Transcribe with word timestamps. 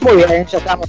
Muy 0.00 0.16
bien, 0.16 0.46
ya 0.46 0.58
estamos 0.58 0.88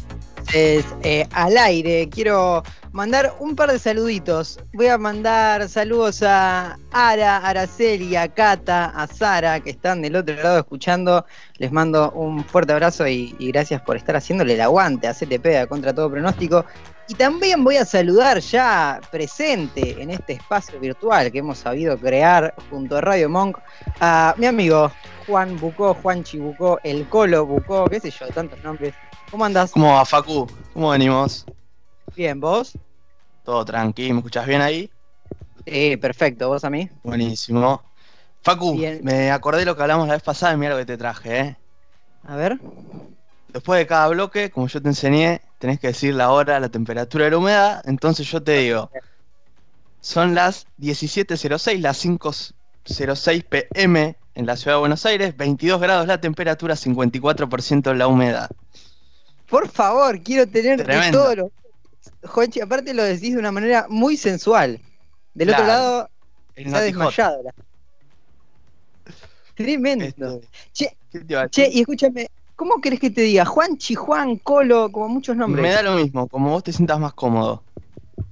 eh, 0.53 1.28
al 1.32 1.58
aire. 1.58 2.09
Quiero 2.09 2.63
mandar 3.00 3.33
un 3.40 3.56
par 3.56 3.72
de 3.72 3.80
saluditos. 3.80 4.60
Voy 4.74 4.88
a 4.88 4.98
mandar 4.98 5.70
saludos 5.70 6.22
a 6.22 6.77
Ara, 6.92 7.38
Araceli, 7.38 8.18
a 8.18 8.27
Cata, 8.27 8.88
a 8.88 9.07
Sara, 9.07 9.61
que 9.61 9.70
están 9.70 10.02
del 10.02 10.18
otro 10.18 10.36
lado 10.36 10.59
escuchando. 10.59 11.25
Les 11.59 11.71
mando 11.71 12.12
un 12.12 12.43
fuerte 12.43 12.73
abrazo 12.73 13.07
y, 13.07 13.33
gracias 13.39 13.81
por 13.83 13.96
estar 13.96 14.17
haciéndole 14.17 14.55
el 14.55 14.59
aguante 14.59 15.07
a 15.07 15.13
CTP 15.13 15.70
contra 15.70 15.93
todo 15.95 16.12
pronóstico. 16.12 16.66
Y 17.07 17.13
también 17.13 17.63
voy 17.63 17.77
a 17.77 17.85
saludar 17.85 18.39
ya 18.39 19.00
presente 19.09 20.02
en 20.02 20.11
este 20.11 20.34
espacio 20.34 20.77
virtual 20.77 21.31
que 21.31 21.39
hemos 21.39 21.59
sabido 21.59 21.97
crear 21.97 22.54
junto 22.70 22.97
a 22.97 23.02
Radio 23.02 23.29
Monk 23.29 23.59
a 24.02 24.36
mi 24.38 24.45
amigo 24.45 24.91
Juan 25.25 25.57
Bucó, 25.57 25.93
Juan 25.93 26.25
Chibucó, 26.25 26.81
el 26.84 27.07
Colo 27.07 27.45
Bucó, 27.45 27.86
qué 27.86 28.02
sé 28.02 28.11
yo, 28.11 28.27
tantos 28.27 28.61
nombres. 28.61 28.93
¿Cómo 29.31 29.45
andás? 29.45 29.71
¿Cómo 29.71 29.93
va, 29.93 30.04
Facu? 30.04 30.47
¿Cómo 30.73 30.89
venimos? 30.89 31.45
Bien, 32.13 32.41
¿vos? 32.41 32.77
Todo 33.43 33.66
tranqui, 33.66 34.11
¿me 34.11 34.20
escuchás 34.20 34.45
bien 34.45 34.61
ahí? 34.61 34.89
Sí, 35.66 35.97
perfecto, 35.97 36.47
¿vos 36.49 36.63
a 36.63 36.70
mí? 36.70 36.89
Buenísimo. 37.03 37.84
Facu, 38.41 38.75
me 39.02 39.31
acordé 39.31 39.59
de 39.59 39.66
lo 39.66 39.75
que 39.75 39.81
hablamos 39.81 40.07
la 40.07 40.13
vez 40.13 40.23
pasada 40.23 40.53
y 40.53 40.57
mira 40.57 40.71
lo 40.71 40.77
que 40.77 40.85
te 40.85 40.97
traje, 40.97 41.39
¿eh? 41.39 41.57
A 42.23 42.35
ver. 42.35 42.59
Después 43.49 43.80
de 43.80 43.88
cada 43.88 44.07
bloque, 44.07 44.52
como 44.52 44.67
yo 44.67 44.81
te 44.81 44.88
enseñé, 44.88 45.41
tenés 45.57 45.80
que 45.80 45.88
decir 45.88 46.13
la 46.13 46.31
hora, 46.31 46.59
la 46.59 46.70
temperatura 46.70 47.27
y 47.27 47.31
la 47.31 47.38
humedad. 47.38 47.81
Entonces 47.85 48.30
yo 48.30 48.41
te 48.41 48.59
digo, 48.59 48.91
son 49.99 50.35
las 50.35 50.67
17.06, 50.80 51.80
las 51.80 52.05
5.06 52.05 53.44
pm 53.44 54.16
en 54.35 54.45
la 54.45 54.55
ciudad 54.55 54.77
de 54.77 54.80
Buenos 54.80 55.05
Aires, 55.05 55.35
22 55.35 55.81
grados 55.81 56.08
la 56.08 56.21
temperatura, 56.21 56.75
54% 56.75 57.94
la 57.94 58.08
humedad. 58.08 58.49
Por 59.49 59.67
favor, 59.67 60.21
quiero 60.21 60.47
tener 60.47 60.85
de 60.85 61.11
todo 61.11 61.35
lo. 61.35 61.52
Juanchi, 62.23 62.61
aparte 62.61 62.94
lo 62.94 63.03
decís 63.03 63.33
de 63.33 63.39
una 63.39 63.52
manera 63.52 63.86
muy 63.89 64.17
sensual. 64.17 64.80
Del 65.33 65.50
otro 65.52 65.66
lado, 65.66 66.09
está 66.56 66.81
desmayado. 66.81 67.44
Tremendo. 69.56 70.42
Este, 70.73 70.98
che, 71.50 71.70
y 71.70 71.81
escúchame, 71.81 72.28
¿cómo 72.56 72.80
querés 72.81 73.00
que 73.00 73.09
te 73.09 73.22
diga? 73.22 73.45
Juanchi, 73.45 73.95
Juan, 73.95 74.38
Colo, 74.38 74.92
como 74.92 75.09
muchos 75.09 75.36
nombres. 75.36 75.61
Me 75.61 75.72
da 75.72 75.81
lo 75.81 75.95
mismo, 75.95 76.28
como 76.28 76.50
vos 76.52 76.64
te 76.64 76.72
sientas 76.72 77.00
más 77.00 77.14
cómodo. 77.14 77.64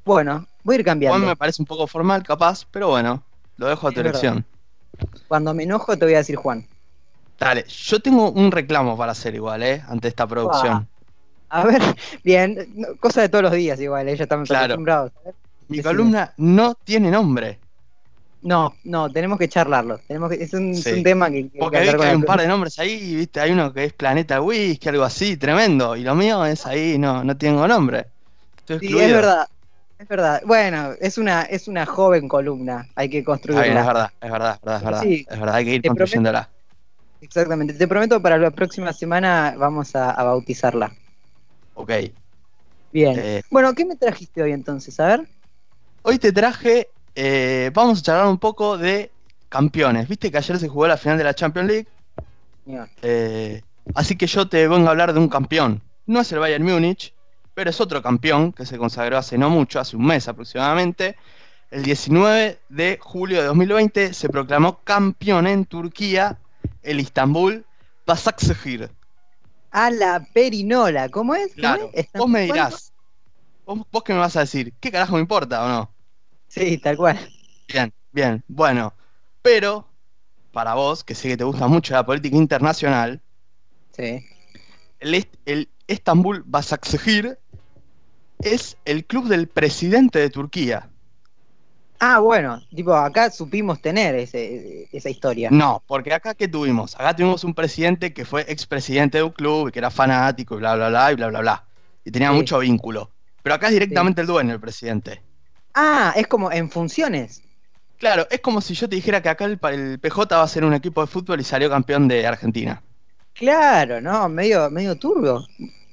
Bueno, 0.05 0.47
voy 0.63 0.75
a 0.75 0.79
ir 0.79 0.85
cambiando. 0.85 1.17
Juan 1.17 1.29
me 1.29 1.35
parece 1.35 1.61
un 1.61 1.65
poco 1.65 1.87
formal, 1.87 2.23
capaz, 2.23 2.65
pero 2.71 2.89
bueno, 2.89 3.23
lo 3.57 3.67
dejo 3.67 3.87
a 3.87 3.91
tu 3.91 3.99
elección. 3.99 4.45
Cuando 5.27 5.53
me 5.53 5.63
enojo 5.63 5.97
te 5.97 6.05
voy 6.05 6.13
a 6.15 6.19
decir 6.19 6.37
Juan. 6.37 6.65
Dale, 7.39 7.65
yo 7.67 7.99
tengo 7.99 8.31
un 8.31 8.51
reclamo 8.51 8.97
para 8.97 9.11
hacer 9.11 9.35
igual, 9.35 9.63
¿eh? 9.63 9.83
Ante 9.87 10.07
esta 10.07 10.25
producción. 10.25 10.87
A 11.49 11.63
ver, 11.65 11.81
bien, 12.23 12.97
cosa 12.99 13.21
de 13.21 13.29
todos 13.29 13.43
los 13.43 13.53
días 13.53 13.79
igual, 13.79 14.07
¿eh? 14.09 14.15
ya 14.15 14.23
estamos 14.23 14.49
acostumbrados. 14.51 15.11
Mi 15.67 15.81
columna 15.81 16.33
no 16.37 16.75
tiene 16.75 17.11
nombre. 17.11 17.59
No, 18.41 18.75
no, 18.83 19.09
tenemos 19.09 19.39
que 19.39 19.49
charlarlo. 19.49 19.99
Tenemos 20.07 20.29
que, 20.29 20.43
es, 20.43 20.53
un, 20.53 20.73
tema 21.03 21.29
que. 21.29 21.49
Porque 21.59 21.79
que 21.81 22.05
hay 22.05 22.15
un 22.15 22.23
par 22.23 22.39
de 22.39 22.47
nombres 22.47 22.77
ahí, 22.79 23.15
viste, 23.15 23.39
hay 23.39 23.51
uno 23.51 23.73
que 23.73 23.85
es 23.85 23.93
Planeta 23.93 24.41
Whisky, 24.41 24.89
algo 24.89 25.03
así, 25.03 25.37
tremendo. 25.37 25.95
Y 25.95 26.03
lo 26.03 26.15
mío 26.15 26.45
es 26.45 26.65
ahí, 26.65 26.97
no, 26.97 27.23
no 27.23 27.35
tengo 27.35 27.67
nombre. 27.67 28.05
sí, 28.65 28.97
es 28.97 29.11
verdad. 29.11 29.47
Es 29.99 30.07
verdad. 30.07 30.41
Bueno, 30.45 30.91
es 30.99 31.17
una, 31.17 31.41
es 31.43 31.67
una 31.67 31.85
joven 31.85 32.27
columna. 32.27 32.87
Hay 32.95 33.09
que 33.09 33.23
construirla. 33.23 33.65
es 33.65 33.85
verdad, 33.85 34.11
es 34.21 34.31
verdad, 34.31 34.55
es 34.55 34.61
verdad, 34.61 34.77
es 34.77 34.83
verdad. 34.83 35.03
es 35.03 35.39
verdad, 35.39 35.55
hay 35.55 35.65
que 35.65 35.73
ir 35.73 35.81
construyéndola. 35.81 36.49
exactamente. 37.19 37.73
Te 37.73 37.87
prometo 37.87 38.21
para 38.21 38.37
la 38.37 38.51
próxima 38.51 38.93
semana 38.93 39.55
vamos 39.57 39.95
a, 39.95 40.13
bautizarla. 40.23 40.91
Ok. 41.77 41.91
Bien. 42.91 43.13
Eh, 43.17 43.43
bueno, 43.51 43.73
¿qué 43.73 43.85
me 43.85 43.95
trajiste 43.95 44.41
hoy 44.41 44.51
entonces? 44.51 44.99
A 44.99 45.07
ver. 45.07 45.27
Hoy 46.01 46.17
te 46.17 46.31
traje. 46.31 46.89
Eh, 47.13 47.69
vamos 47.73 47.99
a 47.99 48.01
charlar 48.01 48.27
un 48.27 48.39
poco 48.39 48.77
de 48.77 49.11
campeones. 49.47 50.07
Viste 50.07 50.31
que 50.31 50.37
ayer 50.37 50.57
se 50.57 50.67
jugó 50.67 50.87
la 50.87 50.97
final 50.97 51.17
de 51.19 51.23
la 51.23 51.35
Champions 51.35 51.69
League. 51.69 51.87
Eh, 53.03 53.61
así 53.93 54.17
que 54.17 54.25
yo 54.25 54.49
te 54.49 54.67
vengo 54.67 54.87
a 54.87 54.91
hablar 54.91 55.13
de 55.13 55.19
un 55.19 55.29
campeón. 55.29 55.83
No 56.07 56.19
es 56.21 56.31
el 56.31 56.39
Bayern 56.39 56.65
Múnich, 56.65 57.13
pero 57.53 57.69
es 57.69 57.79
otro 57.79 58.01
campeón 58.01 58.51
que 58.51 58.65
se 58.65 58.77
consagró 58.77 59.17
hace 59.17 59.37
no 59.37 59.49
mucho, 59.49 59.79
hace 59.79 59.95
un 59.95 60.05
mes 60.05 60.27
aproximadamente. 60.27 61.15
El 61.69 61.83
19 61.83 62.59
de 62.69 62.97
julio 62.99 63.41
de 63.41 63.47
2020 63.47 64.13
se 64.13 64.29
proclamó 64.29 64.79
campeón 64.83 65.45
en 65.45 65.65
Turquía 65.65 66.39
el 66.81 66.99
Istanbul 66.99 67.65
Basaksehir. 68.05 68.89
A 69.71 69.91
la 69.91 70.25
perinola, 70.33 71.09
¿cómo 71.09 71.35
es? 71.35 71.53
Claro, 71.53 71.91
vos 72.15 72.29
me 72.29 72.41
dirás, 72.41 72.93
vos, 73.65 73.79
vos 73.91 74.03
qué 74.03 74.13
me 74.13 74.19
vas 74.19 74.35
a 74.35 74.41
decir, 74.41 74.73
¿qué 74.79 74.91
carajo 74.91 75.15
me 75.15 75.21
importa 75.21 75.63
o 75.65 75.67
no? 75.67 75.93
Sí, 76.47 76.77
tal 76.77 76.97
cual. 76.97 77.17
Bien, 77.67 77.93
bien, 78.11 78.43
bueno, 78.47 78.93
pero 79.41 79.85
para 80.51 80.73
vos, 80.73 81.03
que 81.03 81.13
sé 81.13 81.29
que 81.29 81.37
te 81.37 81.43
gusta 81.43 81.67
mucho 81.67 81.93
la 81.93 82.05
política 82.05 82.37
internacional, 82.37 83.21
sí. 83.91 84.25
el, 84.99 85.27
el 85.45 85.69
Istanbul 85.87 86.43
Basaksehir 86.45 87.37
es 88.41 88.77
el 88.85 89.05
club 89.05 89.27
del 89.27 89.47
presidente 89.47 90.19
de 90.19 90.29
Turquía. 90.29 90.89
Ah, 91.99 92.19
bueno, 92.19 92.61
tipo, 92.75 92.93
acá 92.93 93.31
supimos 93.31 93.81
tener 93.81 94.15
esa 94.15 95.09
historia. 95.09 95.49
No, 95.51 95.83
porque 95.87 96.13
acá 96.13 96.35
¿qué 96.35 96.47
tuvimos? 96.47 96.95
Acá 96.95 97.15
tuvimos 97.15 97.43
un 97.43 97.53
presidente 97.53 98.13
que 98.13 98.25
fue 98.25 98.45
expresidente 98.47 99.17
de 99.17 99.23
un 99.23 99.31
club 99.31 99.69
y 99.69 99.71
que 99.71 99.79
era 99.79 99.89
fanático 99.89 100.55
y 100.55 100.57
bla, 100.59 100.75
bla, 100.75 100.89
bla, 100.89 101.11
y 101.11 101.15
bla, 101.15 101.27
bla, 101.29 101.39
bla. 101.39 101.67
Y 102.05 102.11
tenía 102.11 102.31
mucho 102.31 102.59
vínculo. 102.59 103.11
Pero 103.41 103.55
acá 103.55 103.67
es 103.67 103.73
directamente 103.73 104.21
el 104.21 104.27
dueño, 104.27 104.53
el 104.53 104.59
presidente. 104.59 105.23
Ah, 105.73 106.13
es 106.15 106.27
como 106.27 106.51
en 106.51 106.69
funciones. 106.69 107.41
Claro, 107.97 108.27
es 108.29 108.41
como 108.41 108.61
si 108.61 108.75
yo 108.75 108.87
te 108.87 108.95
dijera 108.95 109.21
que 109.21 109.29
acá 109.29 109.45
el, 109.45 109.59
el 109.71 109.99
PJ 109.99 110.37
va 110.37 110.43
a 110.43 110.47
ser 110.47 110.63
un 110.65 110.73
equipo 110.73 111.01
de 111.01 111.07
fútbol 111.07 111.39
y 111.39 111.43
salió 111.43 111.69
campeón 111.69 112.07
de 112.07 112.27
Argentina. 112.27 112.83
Claro, 113.33 114.01
¿no? 114.01 114.27
Medio, 114.29 114.69
medio 114.69 114.97
turbio. 114.97 115.45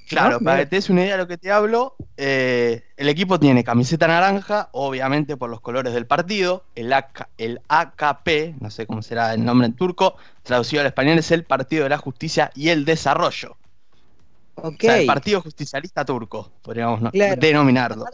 Claro, 0.08 0.40
para 0.40 0.58
que 0.58 0.66
te 0.66 0.76
des 0.76 0.90
una 0.90 1.02
idea 1.02 1.12
de 1.12 1.18
lo 1.18 1.26
que 1.26 1.38
te 1.38 1.50
hablo, 1.50 1.96
eh, 2.16 2.84
el 2.96 3.08
equipo 3.08 3.40
tiene 3.40 3.64
camiseta 3.64 4.06
naranja, 4.06 4.68
obviamente 4.72 5.36
por 5.36 5.50
los 5.50 5.60
colores 5.60 5.94
del 5.94 6.06
partido, 6.06 6.64
el, 6.74 6.94
el 7.38 7.60
AKP, 7.68 8.56
no 8.60 8.70
sé 8.70 8.86
cómo 8.86 9.02
será 9.02 9.32
el 9.32 9.44
nombre 9.44 9.66
en 9.66 9.74
turco, 9.74 10.16
traducido 10.42 10.82
al 10.82 10.86
español 10.88 11.18
es 11.18 11.30
el 11.30 11.44
Partido 11.44 11.84
de 11.84 11.88
la 11.88 11.98
Justicia 11.98 12.50
y 12.54 12.68
el 12.68 12.84
Desarrollo. 12.84 13.56
Okay. 14.56 14.88
O 14.88 14.92
sea, 14.92 15.00
el 15.00 15.06
Partido 15.06 15.40
Justicialista 15.40 16.04
Turco, 16.04 16.52
podríamos 16.62 17.10
denominarlo. 17.12 18.04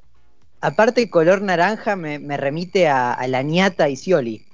Aparte, 0.62 1.02
el 1.02 1.10
color 1.10 1.42
naranja 1.42 1.96
me, 1.96 2.36
remite 2.36 2.88
a, 2.88 3.18
la 3.26 3.42
ñata 3.42 3.88
y 3.88 3.96
Scioli. 3.96 4.46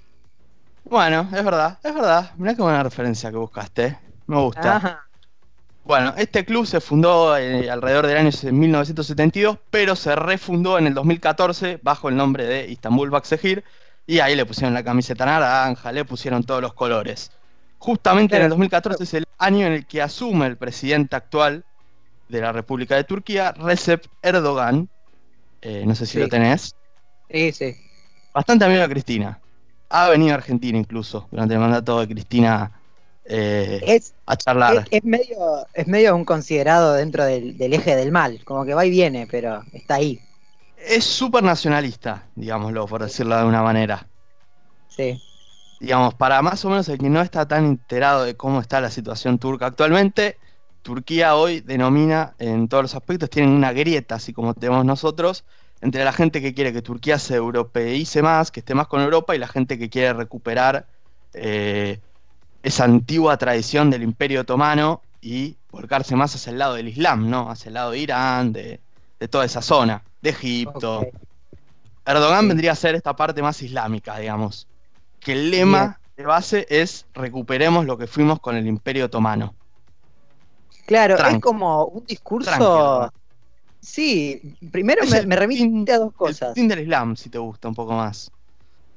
Bueno, 0.84 1.28
es 1.32 1.44
verdad, 1.44 1.78
es 1.82 1.94
verdad. 1.94 2.30
Mirá 2.36 2.54
qué 2.54 2.62
buena 2.62 2.82
referencia 2.82 3.30
que 3.30 3.36
buscaste. 3.36 3.98
Me 4.26 4.40
gusta. 4.40 4.76
Ajá. 4.76 5.06
Bueno, 5.86 6.14
este 6.16 6.44
club 6.44 6.66
se 6.66 6.80
fundó 6.80 7.36
eh, 7.36 7.70
alrededor 7.70 8.08
del 8.08 8.16
año 8.16 8.30
1972, 8.42 9.56
pero 9.70 9.94
se 9.94 10.16
refundó 10.16 10.78
en 10.78 10.88
el 10.88 10.94
2014 10.94 11.78
bajo 11.80 12.08
el 12.08 12.16
nombre 12.16 12.44
de 12.44 12.68
Istanbul 12.68 13.08
Baksehir 13.08 13.62
y 14.04 14.18
ahí 14.18 14.34
le 14.34 14.44
pusieron 14.44 14.74
la 14.74 14.82
camiseta 14.82 15.24
naranja, 15.24 15.92
le 15.92 16.04
pusieron 16.04 16.42
todos 16.42 16.60
los 16.60 16.74
colores. 16.74 17.30
Justamente 17.78 18.34
en 18.34 18.42
el 18.42 18.48
2014 18.48 19.04
es 19.04 19.14
el 19.14 19.26
año 19.38 19.64
en 19.64 19.74
el 19.74 19.86
que 19.86 20.02
asume 20.02 20.46
el 20.46 20.56
presidente 20.56 21.14
actual 21.14 21.64
de 22.28 22.40
la 22.40 22.50
República 22.50 22.96
de 22.96 23.04
Turquía, 23.04 23.52
Recep 23.52 24.06
Erdogan. 24.22 24.88
Eh, 25.62 25.84
no 25.86 25.94
sé 25.94 26.06
si 26.06 26.18
lo 26.18 26.28
tenés. 26.28 26.74
Sí, 27.30 27.52
sí. 27.52 27.76
Bastante 28.34 28.64
amigo 28.64 28.82
de 28.82 28.88
Cristina. 28.88 29.38
Ha 29.90 30.08
venido 30.08 30.32
a 30.32 30.34
Argentina 30.34 30.78
incluso 30.78 31.28
durante 31.30 31.54
el 31.54 31.60
mandato 31.60 32.00
de 32.00 32.08
Cristina 32.08 32.72
eh, 33.28 34.00
a 34.26 34.36
charlar. 34.36 34.86
Es, 34.90 35.04
medio, 35.04 35.66
es 35.74 35.86
medio 35.86 36.14
un 36.14 36.24
considerado 36.24 36.94
dentro 36.94 37.24
del, 37.24 37.60
eje 37.60 37.96
del 37.96 38.12
mal, 38.12 38.42
como 38.44 38.64
que 38.64 38.74
va 38.74 38.86
y 38.86 38.90
viene, 38.90 39.26
pero 39.30 39.62
está 39.72 39.96
ahí. 39.96 40.20
Es 40.76 41.04
súper 41.04 41.42
nacionalista, 41.42 42.26
digámoslo, 42.34 42.86
por 42.86 43.02
decirlo 43.02 43.36
de 43.36 43.44
una 43.44 43.62
manera. 43.62 44.06
Sí. 44.88 45.20
Digamos, 45.80 46.14
para 46.14 46.40
más 46.42 46.64
o 46.64 46.70
menos 46.70 46.88
el 46.88 46.98
que 46.98 47.10
no 47.10 47.20
está 47.20 47.46
tan 47.46 47.66
enterado 47.66 48.24
de 48.24 48.36
cómo 48.36 48.60
está 48.60 48.80
la 48.80 48.90
situación 48.90 49.38
turca 49.38 49.66
actualmente, 49.66 50.38
Turquía 50.82 51.34
hoy 51.34 51.60
denomina 51.60 52.34
en 52.38 52.68
todos 52.68 52.84
los 52.84 52.94
aspectos, 52.94 53.28
tienen 53.28 53.50
una 53.50 53.72
grieta, 53.72 54.14
así 54.14 54.32
como 54.32 54.54
tenemos 54.54 54.84
nosotros, 54.84 55.44
entre 55.80 56.04
la 56.04 56.12
gente 56.12 56.40
que 56.40 56.54
quiere 56.54 56.72
que 56.72 56.80
Turquía 56.80 57.18
se 57.18 57.34
europeice 57.34 58.22
más, 58.22 58.52
que 58.52 58.60
esté 58.60 58.74
más 58.74 58.86
con 58.86 59.00
Europa, 59.00 59.34
y 59.34 59.38
la 59.38 59.48
gente 59.48 59.78
que 59.78 59.90
quiere 59.90 60.12
recuperar 60.12 60.86
eh, 61.34 62.00
esa 62.66 62.82
antigua 62.82 63.36
tradición 63.36 63.90
del 63.90 64.02
Imperio 64.02 64.40
Otomano 64.40 65.00
y 65.20 65.56
volcarse 65.70 66.16
más 66.16 66.34
hacia 66.34 66.50
el 66.50 66.58
lado 66.58 66.74
del 66.74 66.88
Islam, 66.88 67.30
¿no? 67.30 67.48
Hacia 67.48 67.68
el 67.68 67.74
lado 67.74 67.92
de 67.92 67.98
Irán, 68.00 68.52
de, 68.52 68.80
toda 69.30 69.44
esa 69.44 69.62
zona, 69.62 70.02
de 70.20 70.30
Egipto. 70.30 71.06
Erdogan 72.04 72.48
vendría 72.48 72.72
a 72.72 72.74
ser 72.74 72.96
esta 72.96 73.14
parte 73.14 73.40
más 73.40 73.62
islámica, 73.62 74.18
digamos. 74.18 74.66
Que 75.20 75.34
el 75.34 75.52
lema 75.52 76.00
de 76.16 76.24
base 76.24 76.66
es 76.68 77.06
recuperemos 77.14 77.86
lo 77.86 77.96
que 77.96 78.08
fuimos 78.08 78.40
con 78.40 78.56
el 78.56 78.66
Imperio 78.66 79.04
Otomano. 79.04 79.54
Claro, 80.86 81.16
es 81.24 81.38
como 81.38 81.84
un 81.84 82.04
discurso. 82.04 82.50
Tranqui, 82.50 83.16
sí, 83.78 84.56
primero 84.72 85.04
Es 85.04 85.10
me, 85.12 85.18
el 85.18 85.28
me 85.28 85.36
remite 85.36 85.92
a 85.92 85.98
dos 85.98 86.08
El 86.08 86.14
cosas. 86.14 86.48
Putin 86.48 86.66
del 86.66 86.80
Islam, 86.80 87.14
si 87.14 87.30
te 87.30 87.38
gusta 87.38 87.68
un 87.68 87.76
poco 87.76 87.92
más. 87.94 88.32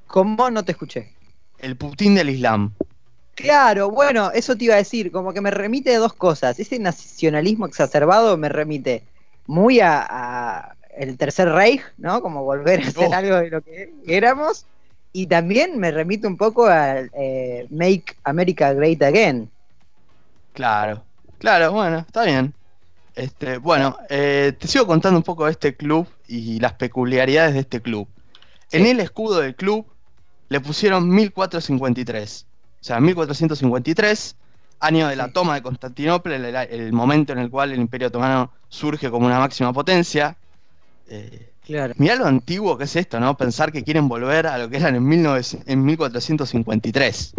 ¿Cómo 0.07 0.49
no 0.49 0.65
te 0.65 0.71
escuché? 0.71 1.13
El 1.59 1.77
Putin 1.77 2.15
del 2.15 2.31
Islam. 2.31 2.73
Claro, 3.39 3.89
bueno, 3.89 4.31
eso 4.33 4.57
te 4.57 4.65
iba 4.65 4.73
a 4.75 4.77
decir, 4.77 5.11
como 5.11 5.31
que 5.33 5.39
me 5.41 5.49
remite 5.51 5.95
a 5.95 5.99
dos 5.99 6.13
cosas. 6.13 6.59
Ese 6.59 6.77
nacionalismo 6.77 7.65
exacerbado 7.65 8.35
me 8.37 8.49
remite 8.49 9.03
muy 9.47 9.79
a, 9.79 10.05
a 10.09 10.75
el 10.97 11.17
tercer 11.17 11.47
Reich, 11.49 11.81
¿no? 11.97 12.21
Como 12.21 12.43
volver 12.43 12.81
a 12.81 12.87
hacer 12.87 13.09
Oh. 13.09 13.13
algo 13.13 13.37
de 13.37 13.49
lo 13.49 13.61
que 13.61 13.93
éramos. 14.07 14.65
Y 15.13 15.27
también 15.27 15.79
me 15.79 15.91
remite 15.91 16.27
un 16.27 16.35
poco 16.37 16.65
al 16.67 17.09
eh, 17.13 17.65
Make 17.69 18.17
America 18.25 18.73
Great 18.73 19.01
Again. 19.01 19.49
Claro, 20.53 21.05
claro, 21.37 21.71
bueno, 21.71 21.99
está 21.99 22.25
bien. 22.25 22.53
Este, 23.15 23.57
bueno, 23.57 23.97
eh, 24.09 24.53
te 24.59 24.67
sigo 24.67 24.85
contando 24.85 25.17
un 25.17 25.23
poco 25.23 25.45
de 25.45 25.51
este 25.51 25.75
club 25.75 26.07
y 26.27 26.59
las 26.59 26.73
peculiaridades 26.73 27.53
de 27.53 27.61
este 27.61 27.81
club. 27.81 28.07
En 28.71 28.85
el 28.85 28.99
escudo 28.99 29.39
del 29.39 29.55
club 29.55 29.85
le 30.49 30.59
pusieron 30.59 31.09
1453. 31.09 32.45
O 32.81 32.83
sea, 32.83 32.99
1453, 32.99 34.35
año 34.81 35.07
de 35.07 35.15
la 35.15 35.31
toma 35.31 35.55
de 35.55 35.61
Constantinopla, 35.61 36.35
el, 36.35 36.45
el 36.55 36.93
momento 36.93 37.33
en 37.33 37.39
el 37.39 37.49
cual 37.49 37.71
el 37.71 37.79
Imperio 37.79 38.07
Otomano 38.07 38.51
surge 38.69 39.09
como 39.09 39.25
una 39.25 39.39
máxima 39.39 39.73
potencia. 39.73 40.35
Eh, 41.07 41.45
Claro. 41.65 41.93
mirá 41.97 42.15
lo 42.15 42.25
antiguo 42.25 42.79
que 42.79 42.85
es 42.85 42.95
esto, 42.95 43.19
¿no? 43.19 43.37
Pensar 43.37 43.71
que 43.71 43.83
quieren 43.83 44.07
volver 44.07 44.47
a 44.47 44.57
lo 44.57 44.69
que 44.71 44.77
eran 44.77 44.95
en, 44.95 45.07
1900 45.07 45.67
en 45.69 45.85
1453. 45.85 47.33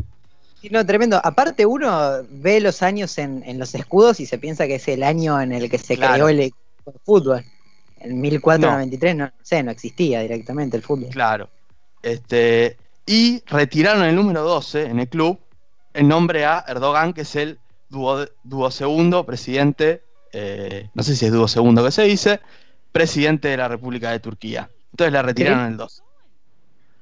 No, 0.70 0.86
tremendo. 0.86 1.20
Aparte, 1.24 1.66
uno 1.66 2.18
ve 2.30 2.60
los 2.60 2.80
años 2.82 3.18
en, 3.18 3.42
en 3.44 3.58
los 3.58 3.74
escudos 3.74 4.20
y 4.20 4.26
se 4.26 4.38
piensa 4.38 4.68
que 4.68 4.76
es 4.76 4.86
el 4.86 5.02
año 5.02 5.40
en 5.40 5.50
el 5.50 5.68
que 5.68 5.78
se 5.78 5.96
Claro. 5.96 6.12
creó 6.12 6.28
el 6.28 6.36
de 6.36 6.52
fútbol. 7.04 7.44
En 7.98 8.20
1493 8.20 9.16
no. 9.16 9.24
no 9.26 9.32
sé, 9.42 9.62
no 9.64 9.72
existía 9.72 10.20
directamente 10.20 10.76
el 10.76 10.84
fútbol. 10.84 11.08
Claro. 11.10 11.48
Este, 12.00 12.76
y 13.06 13.42
retiraron 13.46 14.04
el 14.04 14.14
número 14.14 14.42
12 14.42 14.84
en 14.84 15.00
el 15.00 15.08
club 15.08 15.38
en 15.94 16.08
nombre 16.08 16.44
a 16.44 16.64
Erdogan, 16.68 17.12
que 17.12 17.22
es 17.22 17.34
el 17.36 17.58
duo, 17.88 18.24
duosegundo 18.44 19.26
presidente, 19.26 20.04
eh, 20.32 20.88
no 20.94 21.02
sé 21.02 21.16
si 21.16 21.26
es 21.26 21.32
duosegundo 21.32 21.84
que 21.84 21.90
se 21.90 22.02
dice, 22.04 22.40
presidente 22.92 23.48
de 23.48 23.56
la 23.56 23.68
República 23.68 24.10
de 24.12 24.20
Turquía. 24.20 24.70
Entonces 24.92 25.12
le 25.12 25.22
retiraron 25.22 25.66
el 25.66 25.76
12. 25.76 26.02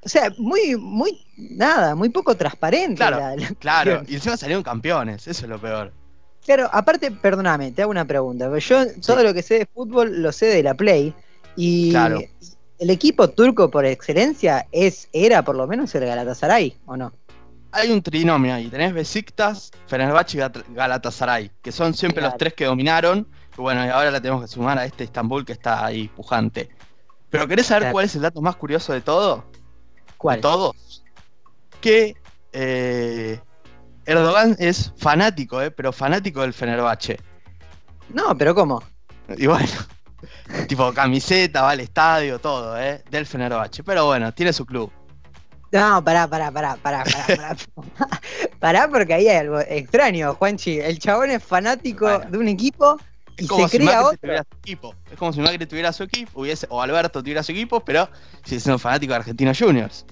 O 0.00 0.08
sea, 0.08 0.32
muy, 0.38 0.76
muy, 0.76 1.26
nada, 1.36 1.94
muy 1.94 2.08
poco 2.08 2.36
transparente. 2.36 2.96
Claro, 2.96 3.18
la- 3.18 3.36
la 3.36 3.48
Claro, 3.58 4.02
y 4.06 4.14
encima 4.14 4.36
salieron 4.36 4.62
campeones, 4.62 5.26
eso 5.26 5.44
es 5.44 5.48
lo 5.50 5.60
peor. 5.60 5.92
Claro, 6.46 6.70
aparte, 6.72 7.10
perdóname, 7.10 7.72
te 7.72 7.82
hago 7.82 7.90
una 7.90 8.06
pregunta. 8.06 8.48
Yo 8.58 8.84
todo 9.04 9.22
lo 9.22 9.34
que 9.34 9.42
sé 9.42 9.58
de 9.58 9.66
fútbol 9.66 10.22
lo 10.22 10.32
sé 10.32 10.46
de 10.46 10.62
la 10.62 10.74
Play. 10.74 11.14
Y 11.56 11.90
Claro. 11.90 12.22
El 12.78 12.90
equipo 12.90 13.28
turco 13.28 13.70
por 13.70 13.84
excelencia 13.84 14.66
es, 14.72 15.08
era 15.12 15.42
por 15.44 15.56
lo 15.56 15.66
menos 15.66 15.94
el 15.94 16.04
Galatasaray, 16.06 16.76
¿o 16.86 16.96
no? 16.96 17.12
Hay 17.72 17.90
un 17.90 18.02
trinomio 18.02 18.54
ahí, 18.54 18.68
tenés 18.68 18.94
Besiktas, 18.94 19.70
Fenerbahce 19.86 20.38
y 20.38 20.72
Galatasaray, 20.74 21.50
que 21.60 21.70
son 21.72 21.92
siempre 21.92 22.20
Claro. 22.20 22.32
los 22.32 22.38
tres 22.38 22.54
que 22.54 22.64
dominaron. 22.64 23.28
Y 23.56 23.60
bueno, 23.60 23.84
y 23.84 23.88
ahora 23.88 24.10
la 24.10 24.20
tenemos 24.20 24.42
que 24.42 24.48
sumar 24.48 24.78
a 24.78 24.84
este 24.86 25.04
Estambul 25.04 25.44
que 25.44 25.52
está 25.52 25.84
ahí 25.84 26.08
pujante. 26.08 26.70
Pero 27.28 27.46
¿querés 27.46 27.66
saber 27.66 27.82
Claro. 27.82 27.92
cuál 27.92 28.04
es 28.06 28.14
el 28.14 28.22
dato 28.22 28.40
más 28.40 28.56
curioso 28.56 28.92
de 28.94 29.00
todo? 29.02 29.44
¿Cuál? 30.16 30.36
de 30.36 30.42
todos, 30.42 31.04
que 31.80 32.16
eh, 32.52 33.38
Erdogan 34.06 34.56
es 34.58 34.92
fanático, 34.96 35.60
eh, 35.60 35.70
pero 35.70 35.92
fanático 35.92 36.40
del 36.40 36.54
Fenerbahce. 36.54 37.20
No, 38.08 38.36
pero 38.38 38.54
¿cómo? 38.54 38.82
Y 39.36 39.46
bueno, 39.46 39.68
tipo 40.68 40.92
camiseta, 40.92 41.62
va 41.62 41.70
al 41.70 41.80
estadio, 41.80 42.38
todo, 42.38 42.78
eh, 42.80 43.02
del 43.10 43.26
Fenerbahce. 43.26 43.82
Pero 43.84 44.06
bueno, 44.06 44.32
tiene 44.32 44.52
su 44.52 44.64
club. 44.66 44.90
No, 45.70 46.02
pará, 46.02 46.26
pará, 46.26 46.50
pará, 46.50 46.76
pará, 46.76 47.04
pará, 47.04 47.26
pará. 47.36 47.56
pará 48.58 48.88
porque 48.88 49.14
ahí 49.14 49.28
hay 49.28 49.36
algo 49.38 49.60
extraño, 49.60 50.34
Juanchi. 50.34 50.78
El 50.80 50.98
chabón 50.98 51.30
es 51.30 51.42
fanático 51.44 52.06
Bueno. 52.06 52.30
de 52.30 52.38
un 52.38 52.48
equipo 52.48 52.98
y 53.36 53.42
Es 53.42 53.48
como 53.48 53.68
se 53.68 53.78
si 53.78 53.84
crea 53.84 54.00
Macri 54.02 54.06
otro. 54.06 54.18
tuviera 54.20 54.44
su 54.50 54.56
equipo. 54.58 54.94
Es 55.10 55.18
como 55.18 55.32
si 55.32 55.40
Macri 55.40 55.66
tuviera 55.66 55.92
su 55.92 56.02
equipo, 56.04 56.40
hubiese, 56.40 56.66
o 56.70 56.80
Alberto 56.82 57.20
tuviera 57.20 57.42
su 57.42 57.52
equipo, 57.52 57.80
pero 57.84 58.08
si 58.44 58.58
siendo 58.58 58.78
fanático 58.78 59.12
de 59.12 59.16
Argentinos 59.18 59.58
Juniors. 59.58 60.06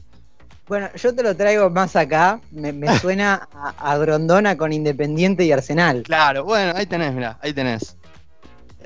Bueno, 0.68 0.90
yo 0.94 1.14
te 1.14 1.22
lo 1.22 1.34
traigo 1.36 1.70
más 1.70 1.96
acá. 1.96 2.40
Me, 2.50 2.72
me 2.72 2.98
suena 2.98 3.48
a, 3.54 3.92
a 3.92 3.96
Grondona 3.98 4.56
con 4.58 4.72
Independiente 4.72 5.44
y 5.44 5.52
Arsenal. 5.52 6.02
Claro, 6.02 6.44
bueno, 6.44 6.72
ahí 6.76 6.84
tenés, 6.86 7.14
mirá, 7.14 7.38
ahí 7.40 7.52
tenés. 7.54 7.96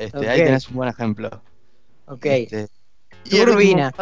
Este, 0.01 0.29
Ahí 0.29 0.45
tenés 0.45 0.69
un 0.69 0.77
buen 0.77 0.89
ejemplo. 0.89 1.29
Ok. 2.07 2.25
Este, 2.25 2.69
y 3.25 3.37
el 3.37 3.51
último, 3.51 3.93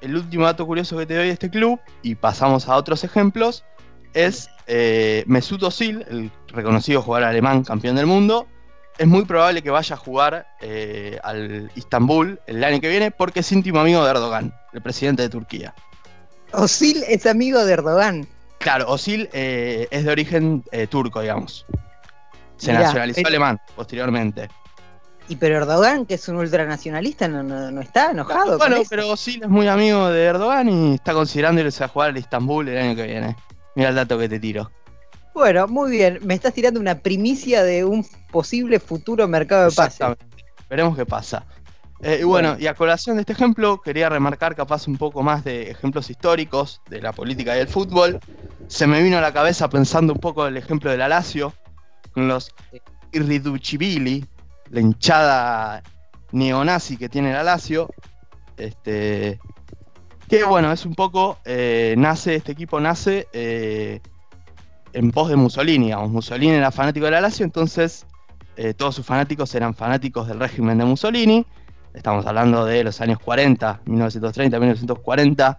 el 0.00 0.52
dato 0.52 0.66
curioso 0.66 0.98
que 0.98 1.06
te 1.06 1.14
doy 1.14 1.26
de 1.26 1.32
este 1.32 1.50
club, 1.50 1.80
y 2.02 2.14
pasamos 2.14 2.68
a 2.68 2.76
otros 2.76 3.02
ejemplos, 3.02 3.64
es 4.12 4.50
eh, 4.66 5.24
Mesut 5.26 5.62
Özil, 5.62 6.04
el 6.08 6.30
reconocido 6.48 7.02
jugador 7.02 7.28
alemán 7.28 7.64
campeón 7.64 7.96
del 7.96 8.06
mundo. 8.06 8.46
Es 8.98 9.06
muy 9.06 9.24
probable 9.24 9.62
que 9.62 9.70
vaya 9.70 9.94
a 9.94 9.98
jugar 9.98 10.46
eh, 10.60 11.18
al 11.22 11.70
Istanbul 11.76 12.40
el 12.46 12.64
año 12.64 12.80
que 12.80 12.88
viene 12.88 13.10
porque 13.10 13.40
es 13.40 13.52
íntimo 13.52 13.78
amigo 13.80 14.04
de 14.04 14.10
Erdogan, 14.10 14.54
el 14.72 14.82
presidente 14.82 15.22
de 15.22 15.28
Turquía. 15.28 15.74
Osil 16.52 17.04
es 17.08 17.26
amigo 17.26 17.64
de 17.64 17.72
Erdogan. 17.72 18.26
Claro, 18.58 18.92
Özil 18.92 19.28
eh, 19.32 19.86
es 19.90 20.04
de 20.04 20.10
origen 20.10 20.64
eh, 20.72 20.86
turco, 20.88 21.20
digamos. 21.20 21.64
Se 22.56 22.72
Mirá, 22.72 22.84
nacionalizó 22.84 23.26
alemán 23.26 23.60
posteriormente. 23.76 24.48
Y 25.28 25.36
pero 25.36 25.58
Erdogan, 25.58 26.06
que 26.06 26.14
es 26.14 26.26
un 26.28 26.36
ultranacionalista, 26.36 27.28
no, 27.28 27.42
no, 27.42 27.70
no 27.70 27.80
está 27.82 28.12
enojado. 28.12 28.50
con 28.50 28.58
Bueno, 28.58 28.76
eso. 28.76 28.86
pero 28.88 29.12
Özil 29.12 29.42
es 29.42 29.48
muy 29.48 29.68
amigo 29.68 30.08
de 30.08 30.24
Erdogan 30.24 30.68
y 30.68 30.94
está 30.94 31.12
considerando 31.12 31.60
irse 31.60 31.84
a 31.84 31.88
jugar 31.88 32.10
al 32.10 32.16
Istanbul 32.16 32.68
el 32.68 32.78
año 32.78 32.96
que 32.96 33.02
viene. 33.06 33.36
Mira 33.74 33.90
el 33.90 33.94
dato 33.94 34.18
que 34.18 34.28
te 34.28 34.40
tiro. 34.40 34.70
Bueno, 35.34 35.68
muy 35.68 35.90
bien. 35.90 36.18
Me 36.22 36.34
estás 36.34 36.54
tirando 36.54 36.80
una 36.80 36.96
primicia 36.98 37.62
de 37.62 37.84
un 37.84 38.04
posible 38.30 38.80
futuro 38.80 39.28
mercado 39.28 39.68
de 39.68 39.76
pase. 39.76 40.02
Exactamente. 40.02 40.44
Veremos 40.68 40.96
qué 40.96 41.04
pasa. 41.06 41.44
Eh, 42.00 42.18
y 42.20 42.24
bueno, 42.24 42.56
y 42.58 42.66
a 42.66 42.74
colación 42.74 43.16
de 43.16 43.22
este 43.22 43.32
ejemplo, 43.34 43.80
quería 43.82 44.08
remarcar 44.08 44.54
capaz 44.56 44.86
un 44.88 44.96
poco 44.96 45.22
más 45.22 45.44
de 45.44 45.70
ejemplos 45.70 46.08
históricos 46.10 46.80
de 46.88 47.02
la 47.02 47.12
política 47.12 47.54
y 47.54 47.58
del 47.58 47.68
fútbol. 47.68 48.18
Se 48.68 48.86
me 48.86 49.02
vino 49.02 49.18
a 49.18 49.20
la 49.20 49.32
cabeza 49.32 49.68
pensando 49.68 50.12
un 50.14 50.18
poco 50.20 50.46
el 50.46 50.56
ejemplo 50.56 50.90
de 50.90 50.96
la 50.96 51.08
Lazio, 51.08 51.52
con 52.12 52.28
los 52.28 52.54
Sí. 52.72 52.80
Irriducibili, 53.12 54.24
la 54.70 54.80
hinchada 54.80 55.82
neonazi 56.32 56.96
que 56.96 57.08
tiene 57.08 57.32
la 57.32 57.42
Lazio. 57.42 57.88
Este, 58.56 59.38
que 60.28 60.44
bueno, 60.44 60.72
es 60.72 60.84
un 60.84 60.94
poco, 60.94 61.38
eh, 61.44 61.94
nace, 61.96 62.34
este 62.34 62.52
equipo 62.52 62.80
nace 62.80 63.28
eh, 63.32 64.00
en 64.92 65.10
pos 65.10 65.28
de 65.30 65.36
Mussolini, 65.36 65.86
digamos. 65.86 66.10
Mussolini 66.10 66.52
era 66.52 66.70
fanático 66.70 67.06
de 67.06 67.12
la 67.12 67.20
Lazio, 67.20 67.44
entonces 67.44 68.06
eh, 68.56 68.74
todos 68.74 68.94
sus 68.94 69.06
fanáticos 69.06 69.54
eran 69.54 69.74
fanáticos 69.74 70.28
del 70.28 70.40
régimen 70.40 70.78
de 70.78 70.84
Mussolini. 70.84 71.46
Estamos 71.94 72.26
hablando 72.26 72.64
de 72.64 72.84
los 72.84 73.00
años 73.00 73.18
40, 73.20 73.82
1930, 73.86 74.58
1940, 74.58 75.58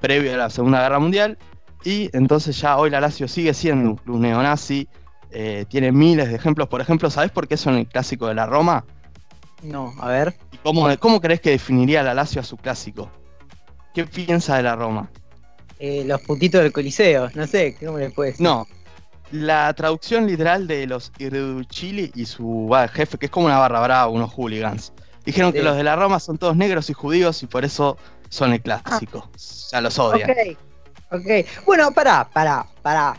previo 0.00 0.34
a 0.34 0.36
la 0.36 0.50
Segunda 0.50 0.82
Guerra 0.82 0.98
Mundial. 0.98 1.38
Y 1.84 2.10
entonces 2.12 2.60
ya 2.60 2.76
hoy 2.76 2.90
la 2.90 3.00
Lazio 3.00 3.26
sigue 3.28 3.54
siendo 3.54 3.98
un 4.06 4.20
neonazi. 4.20 4.88
Eh, 5.32 5.64
tiene 5.68 5.92
miles 5.92 6.28
de 6.28 6.36
ejemplos. 6.36 6.68
Por 6.68 6.80
ejemplo, 6.80 7.10
¿sabés 7.10 7.30
por 7.30 7.48
qué 7.48 7.56
son 7.56 7.74
el 7.76 7.86
clásico 7.86 8.28
de 8.28 8.34
la 8.34 8.46
Roma? 8.46 8.84
No, 9.62 9.94
a 10.00 10.08
ver. 10.08 10.36
¿Y 10.52 10.56
cómo, 10.58 10.88
cómo 10.98 11.20
crees 11.20 11.40
que 11.40 11.50
definiría 11.50 12.02
la 12.02 12.14
Lazio 12.14 12.40
a 12.40 12.44
su 12.44 12.56
clásico? 12.56 13.10
¿Qué 13.94 14.06
piensa 14.06 14.56
de 14.56 14.62
la 14.62 14.76
Roma? 14.76 15.10
Eh, 15.78 16.04
los 16.04 16.20
putitos 16.22 16.62
del 16.62 16.72
Coliseo. 16.72 17.30
No 17.34 17.46
sé, 17.46 17.76
¿cómo 17.84 17.98
les 17.98 18.12
puedes 18.12 18.34
decir? 18.34 18.44
No. 18.44 18.66
La 19.30 19.72
traducción 19.74 20.26
literal 20.26 20.66
de 20.66 20.86
los 20.86 21.10
Irreducili 21.18 22.12
y 22.14 22.26
su 22.26 22.70
jefe, 22.92 23.18
que 23.18 23.26
es 23.26 23.32
como 23.32 23.46
una 23.46 23.58
barra 23.58 23.80
brava, 23.80 24.08
unos 24.08 24.30
hooligans, 24.32 24.92
dijeron 25.24 25.52
que 25.52 25.62
los 25.62 25.76
de 25.76 25.82
la 25.82 25.96
Roma 25.96 26.20
son 26.20 26.36
todos 26.36 26.54
negros 26.54 26.90
y 26.90 26.92
judíos 26.92 27.42
y 27.42 27.46
por 27.46 27.64
eso 27.64 27.96
son 28.28 28.52
el 28.52 28.60
clásico. 28.60 29.30
O 29.34 29.38
sea, 29.38 29.80
los 29.80 29.98
odian. 29.98 30.30
Ok, 30.30 30.58
ok. 31.12 31.64
Bueno, 31.64 31.92
pará, 31.92 32.28
pará, 32.30 32.66
pará. 32.82 33.16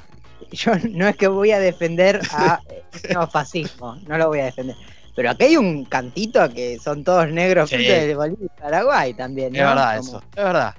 Yo 0.52 0.72
no 0.92 1.08
es 1.08 1.16
que 1.16 1.28
voy 1.28 1.52
a 1.52 1.60
defender 1.60 2.22
a 2.32 2.62
el 3.04 3.10
neofascismo, 3.10 3.98
no 4.08 4.18
lo 4.18 4.28
voy 4.28 4.40
a 4.40 4.46
defender. 4.46 4.76
Pero 5.16 5.30
aquí 5.30 5.46
hay 5.46 5.58
un 5.58 5.86
cantito 5.86 6.52
que 6.54 6.80
son 6.80 7.04
todos 7.04 7.30
negros 7.30 7.70
Sí. 7.70 7.78
de 7.78 8.16
Bolivia 8.16 8.46
y 8.46 8.60
Paraguay 8.62 9.14
también, 9.14 9.54
¿no? 9.54 9.60
Es 9.60 9.66
verdad 9.66 9.98
Como- 9.98 10.10
eso, 10.10 10.24
es 10.36 10.44
verdad. 10.44 10.76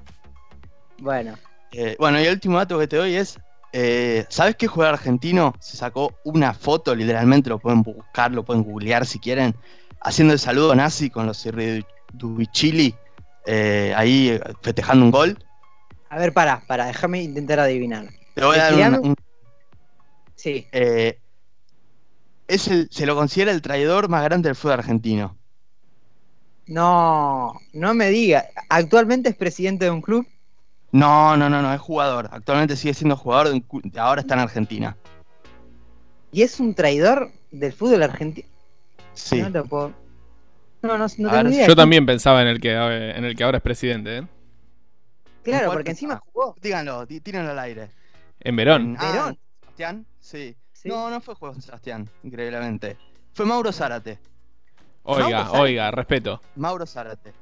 Bueno, 0.99 1.35
Eh, 1.73 1.97
bueno, 1.99 2.21
y 2.21 2.25
el 2.25 2.35
último 2.35 2.57
dato 2.59 2.79
que 2.79 2.87
te 2.87 2.97
doy 2.97 3.17
es, 3.17 3.37
eh, 3.73 4.25
¿sabes 4.29 4.55
qué 4.55 4.69
jugador 4.69 4.95
argentino 4.95 5.55
se 5.59 5.77
sacó 5.77 6.15
una 6.23 6.55
foto, 6.55 6.95
literalmente 6.95 7.51
lo 7.51 7.59
pueden 7.59 7.83
buscar, 7.83 8.31
lo 8.31 8.45
pueden 8.45 8.63
googlear 8.63 9.05
si 9.05 9.19
quieren, 9.19 9.57
haciendo 10.01 10.33
el 10.35 10.39
saludo 10.39 10.73
nazi 10.77 11.11
con 11.11 11.27
los 11.27 11.45
Irreducili, 11.45 12.95
eh, 13.47 13.93
ahí 13.97 14.39
festejando 14.63 15.05
un 15.05 15.11
gol? 15.11 15.37
a 16.11 16.17
ver, 16.19 16.33
pará, 16.33 16.63
pará, 16.69 16.87
déjame 16.87 17.23
intentar 17.23 17.59
adivinar. 17.59 18.07
Te 18.35 18.45
voy 18.45 18.57
a 18.57 18.71
dar 18.71 19.01
un 19.01 19.17
Sí, 20.45 20.67
Eh, 20.73 21.19
es 22.49 22.69
el, 22.69 22.89
se 22.91 23.07
lo 23.07 23.17
considera 23.17 23.51
el 23.51 23.63
traidor 23.63 24.11
más 24.11 24.23
grande 24.25 24.51
del 24.51 24.57
fútbol 24.57 24.75
argentino. 24.75 25.39
No, 26.67 27.55
no 27.73 27.95
me 27.95 28.11
diga. 28.11 28.45
¿Actualmente 28.69 29.31
es 29.31 29.37
presidente 29.37 29.87
de 29.87 29.91
un 29.91 30.03
club? 30.03 30.27
No, 30.93 31.35
no, 31.39 31.49
no, 31.49 31.63
no, 31.63 31.73
es 31.73 31.81
jugador. 31.81 32.29
Actualmente 32.31 32.77
sigue 32.77 32.93
siendo 32.93 33.17
jugador, 33.17 33.49
de 33.49 33.55
un 33.55 33.93
ahora 33.97 34.21
está 34.21 34.35
en 34.35 34.41
Argentina. 34.41 34.95
¿Y 36.31 36.43
es 36.43 36.61
un 36.61 36.75
traidor 36.75 37.31
del 37.51 37.73
fútbol 37.73 38.03
argentino? 38.03 38.47
Sí. 39.15 39.41
No 39.41 39.49
lo 39.49 39.65
puedo. 39.65 39.93
No, 40.83 40.99
no, 40.99 40.99
no 40.99 41.05
A 41.05 41.09
tengo 41.09 41.31
ver, 41.33 41.45
ni 41.47 41.55
idea. 41.57 41.69
Yo 41.69 41.75
también 41.75 42.05
pensaba 42.05 42.43
en 42.43 42.49
el 42.49 42.61
que, 42.61 42.71
eh, 42.71 43.17
en 43.17 43.25
el 43.25 43.35
que 43.35 43.45
ahora 43.45 43.57
es 43.59 43.63
presidente, 43.65 44.19
¿eh? 44.19 44.27
Claro, 45.43 45.67
¿Cuál 45.69 45.79
porque 45.79 45.93
encima 45.93 46.21
jugó. 46.23 46.55
Díganlo, 46.61 47.07
tí- 47.07 47.21
tírenlo 47.21 47.53
al 47.53 47.59
aire. 47.61 47.89
En 48.41 48.57
Verón. 48.57 48.97
Ah, 49.01 49.11
Verón. 49.11 49.39
Sebastián, 49.63 50.07
sí. 50.25 50.57
Sí. 50.73 50.89
No, 50.89 51.09
no 51.09 51.21
fue 51.21 51.35
Juan 51.35 51.61
Sebastián, 51.63 52.11
increíblemente. 52.25 52.97
Fue 53.33 53.47
Mauro 53.47 53.73
Zárate. 53.73 54.19
Oiga, 55.05 55.23
Mauro 55.29 55.45
Zárate. 55.45 55.59
oiga, 55.63 55.91
respeto. 55.91 56.41
Mauro 56.57 56.87
Zárate. 56.87 57.33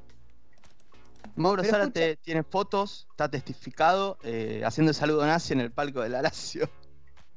Mauro 1.37 1.63
Pero 1.63 1.73
Zárate 1.75 2.17
tiene 2.17 2.43
fotos, 2.43 3.07
está 3.11 3.29
testificado, 3.31 4.19
eh, 4.23 4.63
haciendo 4.67 4.91
el 4.91 4.95
saludo 4.95 5.25
nazi 5.27 5.55
en 5.55 5.61
el 5.61 5.71
palco 5.73 6.03
de 6.03 6.11
la 6.11 6.21
Lazio. 6.23 6.69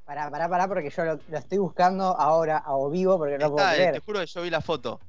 Pará, 0.03 0.29
pará, 0.29 0.49
pará, 0.49 0.67
porque 0.67 0.89
yo 0.89 1.03
lo, 1.05 1.19
lo 1.29 1.37
estoy 1.37 1.57
buscando 1.59 2.03
ahora 2.19 2.57
a 2.57 2.75
o 2.75 2.89
vivo 2.89 3.17
porque 3.17 3.37
no 3.37 3.49
puedo 3.51 3.65
Está, 3.65 3.73
eh, 3.73 3.77
creer. 3.77 3.93
te 3.95 3.99
juro 4.01 4.19
que 4.19 4.25
yo 4.27 4.41
vi 4.41 4.49
la 4.49 4.61
foto. 4.61 4.99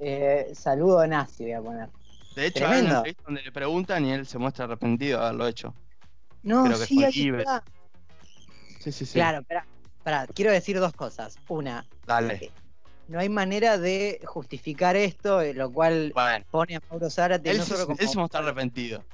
Eh, 0.00 0.50
saludo 0.54 1.06
nazi 1.06 1.44
voy 1.44 1.52
a 1.52 1.60
poner. 1.62 1.88
De 2.34 2.46
hecho, 2.46 2.58
hay 2.60 2.64
una 2.64 2.70
Tremendo. 2.74 2.96
entrevista 2.96 3.22
donde 3.26 3.42
le 3.42 3.52
preguntan 3.52 4.04
y 4.04 4.12
él 4.12 4.26
se 4.26 4.38
muestra 4.38 4.64
arrepentido 4.64 5.18
de 5.20 5.24
haberlo 5.26 5.46
hecho. 5.46 5.74
No, 6.42 6.64
Creo 6.64 6.78
que 6.78 6.86
sí, 6.86 6.94
fue 6.96 7.04
ahí 7.06 7.12
Iber. 7.20 7.40
está. 7.40 7.62
Sí, 8.86 8.92
sí, 8.92 9.06
sí. 9.06 9.18
Claro, 9.18 9.42
quiero 10.32 10.52
decir 10.52 10.78
dos 10.78 10.94
cosas. 10.94 11.36
Una, 11.48 11.84
Dale. 12.06 12.52
no 13.08 13.18
hay 13.18 13.28
manera 13.28 13.78
de 13.78 14.20
justificar 14.24 14.94
esto, 14.94 15.40
eh, 15.40 15.54
lo 15.54 15.72
cual 15.72 16.12
Bueno, 16.14 16.44
pone 16.52 16.76
a 16.76 16.80
Mauro 16.88 17.10
Zárate 17.10 17.50
él, 17.50 17.58
no 17.58 17.64
solo 17.64 17.86
como... 17.86 17.98
él 17.98 18.06
está 18.24 18.38
arrepentido. 18.38 19.04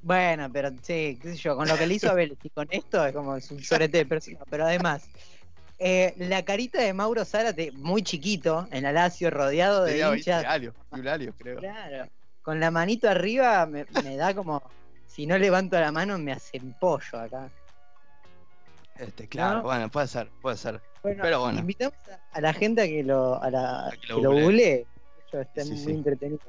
Bueno, 0.00 0.50
pero 0.50 0.70
sí, 0.82 1.18
qué 1.20 1.32
sé 1.32 1.36
yo, 1.36 1.54
con 1.54 1.68
lo 1.68 1.76
que 1.76 1.86
le 1.86 1.94
hizo 1.94 2.10
a 2.10 2.14
Vélez 2.14 2.38
y 2.42 2.48
con 2.48 2.66
esto 2.70 3.04
es 3.04 3.12
como 3.12 3.36
es 3.36 3.50
un 3.50 3.62
sorete 3.62 3.98
de 3.98 4.06
persona. 4.06 4.38
Pero 4.48 4.64
además, 4.64 5.06
eh, 5.78 6.14
la 6.16 6.42
carita 6.46 6.80
de 6.80 6.94
Mauro 6.94 7.26
Zárate, 7.26 7.72
muy 7.72 8.02
chiquito, 8.02 8.66
en 8.70 8.84
la 8.84 8.92
Lazio, 8.92 9.30
rodeado 9.30 9.84
de 9.84 9.90
Tenía 9.90 10.08
20 10.08 10.30
hinchas, 10.30 10.44
años, 10.46 10.74
21 10.92 11.12
años, 11.12 11.34
creo. 11.36 11.58
claro, 11.58 12.08
con 12.40 12.58
la 12.58 12.70
manito 12.70 13.10
arriba, 13.10 13.66
me, 13.66 13.84
me 14.02 14.16
da 14.16 14.32
como, 14.32 14.62
si 15.06 15.26
no 15.26 15.36
levanto 15.36 15.78
la 15.78 15.92
mano, 15.92 16.16
me 16.16 16.32
hacen 16.32 16.74
pollo 16.80 17.18
acá. 17.18 17.50
Este, 18.98 19.28
claro, 19.28 19.58
¿No? 19.58 19.62
bueno, 19.64 19.88
puede 19.90 20.08
ser, 20.08 20.28
puede 20.42 20.56
ser. 20.56 20.80
Bueno, 21.02 21.22
Pero 21.22 21.40
bueno. 21.40 21.60
invitamos 21.60 21.94
a, 22.32 22.40
la 22.40 22.52
gente 22.52 22.82
a 22.82 22.86
que 22.86 23.02
lo, 23.04 23.40
a 23.40 23.50
la, 23.50 23.86
A 23.86 23.90
que 23.90 24.06
lo 24.08 24.16
que 24.16 24.22
lo 24.22 24.30
googlee. 24.32 24.42
googlee. 24.42 24.86
Yo 25.32 25.40
está 25.40 25.62
Sí, 25.62 25.70
muy 25.70 25.78
sí. 25.78 25.90
entretenido. 25.90 26.40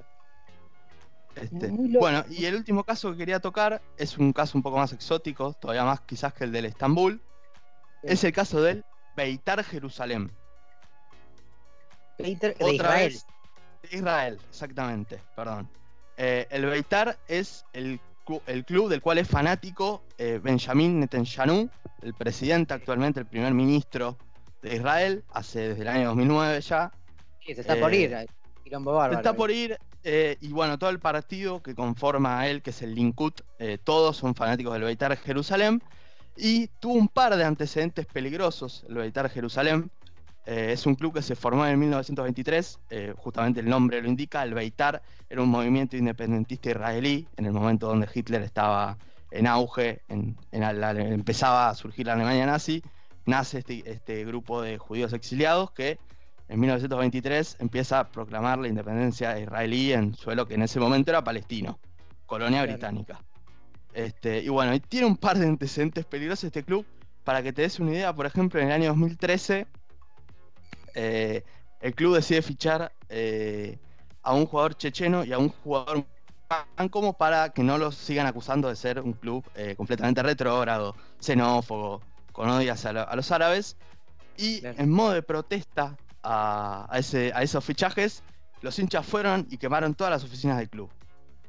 Este, 1.35 1.67
Muy 1.69 1.95
bueno, 1.95 2.25
y 2.29 2.45
el 2.45 2.55
último 2.55 2.83
caso 2.83 3.11
que 3.11 3.17
quería 3.19 3.39
tocar 3.39 3.81
es 3.97 4.17
un 4.17 4.33
caso 4.33 4.57
un 4.57 4.63
poco 4.63 4.77
más 4.77 4.91
exótico, 4.93 5.53
todavía 5.53 5.85
más 5.85 6.01
quizás 6.01 6.33
que 6.33 6.43
el 6.43 6.51
del 6.51 6.65
Estambul. 6.65 7.21
Es 8.03 8.23
el 8.23 8.33
caso 8.33 8.61
del 8.61 8.83
Beitar 9.15 9.63
Jerusalén. 9.63 10.31
De 12.17 12.55
Otra 12.59 12.71
Israel. 12.73 13.09
vez. 13.13 13.25
Israel, 13.91 14.39
exactamente, 14.49 15.21
perdón. 15.35 15.69
Eh, 16.17 16.47
el 16.49 16.65
Beitar 16.65 17.17
es 17.27 17.63
el, 17.73 18.01
el 18.47 18.65
club 18.65 18.89
del 18.89 19.01
cual 19.01 19.17
es 19.17 19.27
fanático 19.27 20.03
eh, 20.17 20.39
Benjamin 20.41 20.99
Netanyahu, 20.99 21.69
el 22.01 22.13
presidente 22.13 22.73
actualmente, 22.73 23.19
el 23.19 23.25
primer 23.25 23.53
ministro 23.53 24.17
de 24.61 24.75
Israel, 24.75 25.23
hace 25.33 25.69
desde 25.69 25.81
el 25.81 25.87
año 25.87 26.07
2009 26.09 26.61
ya. 26.61 26.91
Sí, 27.45 27.55
se 27.55 27.61
está 27.61 27.79
por 27.79 27.93
eh, 27.93 27.97
ir. 27.97 28.13
eh, 28.13 28.27
Quilombo 28.63 28.93
bárbaro. 28.93 29.19
Está 29.19 29.33
por 29.33 29.51
ir, 29.51 29.77
eh, 30.03 30.37
y 30.41 30.49
bueno, 30.49 30.77
todo 30.77 30.89
el 30.89 30.99
partido 30.99 31.61
que 31.61 31.75
conforma 31.75 32.39
a 32.39 32.47
él, 32.47 32.61
que 32.61 32.69
es 32.71 32.81
el 32.81 32.93
Likud, 32.93 33.33
eh, 33.57 33.77
todos 33.83 34.17
son 34.17 34.35
fanáticos 34.35 34.73
del 34.73 34.83
Beitar 34.83 35.15
Jerusalén, 35.17 35.81
y 36.35 36.67
tuvo 36.79 36.93
un 36.93 37.07
par 37.07 37.35
de 37.35 37.43
antecedentes 37.43 38.05
peligrosos 38.05 38.85
el 38.87 38.95
Beitar 38.95 39.29
Jerusalén. 39.29 39.91
Eh, 40.51 40.71
es 40.71 40.87
un 40.87 40.95
club 40.95 41.13
que 41.13 41.21
se 41.21 41.35
formó 41.35 41.63
en 41.67 41.77
1923, 41.77 42.79
eh, 42.89 43.13
justamente 43.15 43.59
el 43.59 43.69
nombre 43.69 44.01
lo 44.01 44.07
indica, 44.09 44.41
el 44.41 44.55
Beitar 44.55 44.99
era 45.29 45.43
un 45.43 45.49
movimiento 45.49 45.95
independentista 45.95 46.71
israelí 46.71 47.29
en 47.37 47.45
el 47.45 47.51
momento 47.51 47.85
donde 47.85 48.09
Hitler 48.11 48.41
estaba 48.41 48.97
en 49.29 49.45
auge, 49.45 50.01
en, 50.07 50.35
en 50.49 50.81
la- 50.81 50.89
empezaba 50.91 51.69
a 51.69 51.75
surgir 51.75 52.07
la 52.07 52.13
Alemania 52.13 52.47
nazi, 52.47 52.81
nace 53.27 53.59
este, 53.59 53.83
este 53.91 54.25
grupo 54.25 54.59
de 54.63 54.79
judíos 54.79 55.13
exiliados 55.13 55.69
que 55.71 55.99
en 56.47 56.59
1923 56.59 57.57
empieza 57.59 57.99
a 57.99 58.11
proclamar 58.11 58.57
la 58.57 58.69
independencia 58.69 59.37
israelí 59.39 59.93
en 59.93 60.15
suelo 60.15 60.47
que 60.47 60.55
en 60.55 60.63
ese 60.63 60.79
momento 60.79 61.11
era 61.11 61.23
palestino, 61.23 61.79
colonia 62.25 62.63
Claro. 62.63 62.71
británica. 62.73 63.23
Este, 63.93 64.39
y 64.39 64.49
bueno, 64.49 64.79
tiene 64.81 65.05
un 65.05 65.17
par 65.17 65.37
de 65.37 65.45
antecedentes 65.45 66.05
peligrosos 66.05 66.45
este 66.45 66.63
club. 66.63 66.87
Para 67.23 67.43
que 67.43 67.53
te 67.53 67.61
des 67.61 67.79
una 67.79 67.91
idea, 67.91 68.15
por 68.15 68.25
ejemplo, 68.25 68.59
en 68.59 68.67
el 68.67 68.73
año 68.73 68.87
2013, 68.89 69.67
eh, 70.95 71.43
el 71.79 71.95
club 71.95 72.15
decide 72.15 72.41
fichar 72.41 72.91
eh, 73.09 73.79
a 74.23 74.33
un 74.33 74.45
jugador 74.45 74.75
checheno 74.75 75.23
y 75.23 75.33
a 75.33 75.37
un 75.39 75.49
jugador 75.49 76.05
como 76.91 77.13
para 77.13 77.49
que 77.49 77.63
no 77.63 77.77
los 77.77 77.95
sigan 77.95 78.25
acusando 78.25 78.69
de 78.69 78.75
ser 78.75 78.99
un 79.01 79.13
club 79.13 79.43
eh, 79.55 79.75
completamente 79.75 80.23
retrógrado, 80.23 80.95
xenófobo, 81.19 82.01
con 82.31 82.49
odias 82.49 82.85
a, 82.85 82.93
lo- 82.93 83.07
a 83.07 83.15
los 83.15 83.31
árabes. 83.31 83.77
Y 84.37 84.65
en 84.65 84.89
modo 84.89 85.11
de 85.11 85.21
protesta 85.21 85.97
a, 86.23 86.87
a 86.89 86.99
ese, 86.99 87.31
a 87.35 87.43
esos 87.43 87.63
fichajes, 87.63 88.23
los 88.61 88.77
hinchas 88.79 89.05
fueron 89.05 89.45
y 89.49 89.57
quemaron 89.57 89.93
todas 89.93 90.11
las 90.11 90.23
oficinas 90.23 90.57
del 90.57 90.69
club. 90.69 90.89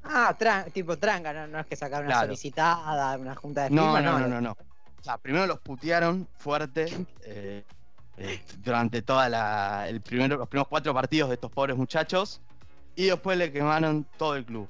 Ah, 0.03 0.35
tran- 0.39 0.71
tipo 0.73 0.97
tranca, 0.99 1.33
no, 1.33 1.47
no 1.47 1.61
es 1.61 1.67
que 1.67 1.77
sacar 1.77 2.01
una 2.03 2.11
Claro. 2.11 2.29
solicitada, 2.29 3.17
una 3.17 3.37
junta 3.37 3.65
de 3.65 3.71
No, 3.71 3.93
firma, 3.93 4.01
no, 4.01 4.19
no, 4.19 4.29
no, 4.29 4.41
no. 4.41 4.51
O 4.53 5.03
sea, 5.03 5.19
primero 5.19 5.47
los 5.47 5.61
putearon 5.61 6.29
fuerte 6.39 6.87
eh, 7.25 7.65
eh, 8.21 8.41
durante 8.65 9.03
toda 9.03 9.29
la, 9.29 9.89
el 9.89 10.01
primero, 10.01 10.37
los 10.37 10.49
primeros 10.49 10.69
cuatro 10.69 10.95
partidos 10.95 11.31
de 11.31 11.35
estos 11.35 11.51
pobres 11.51 11.77
muchachos 11.77 12.41
y 12.95 13.07
después 13.07 13.37
le 13.39 13.51
quemaron 13.53 14.07
todo 14.17 14.37
el 14.37 14.45
club. 14.45 14.69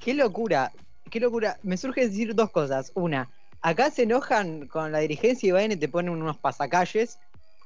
Qué 0.00 0.14
locura, 0.14 0.72
qué 1.10 1.20
locura. 1.20 1.58
Me 1.62 1.76
surge 1.76 2.06
decir 2.06 2.34
dos 2.34 2.50
cosas. 2.50 2.92
Una, 2.94 3.28
acá 3.62 3.90
se 3.90 4.02
enojan 4.02 4.68
con 4.68 4.92
la 4.92 4.98
dirigencia 5.00 5.48
y 5.48 5.52
van 5.52 5.72
y 5.72 5.76
te 5.76 5.88
ponen 5.88 6.12
unos 6.12 6.38
pasacalles 6.38 7.18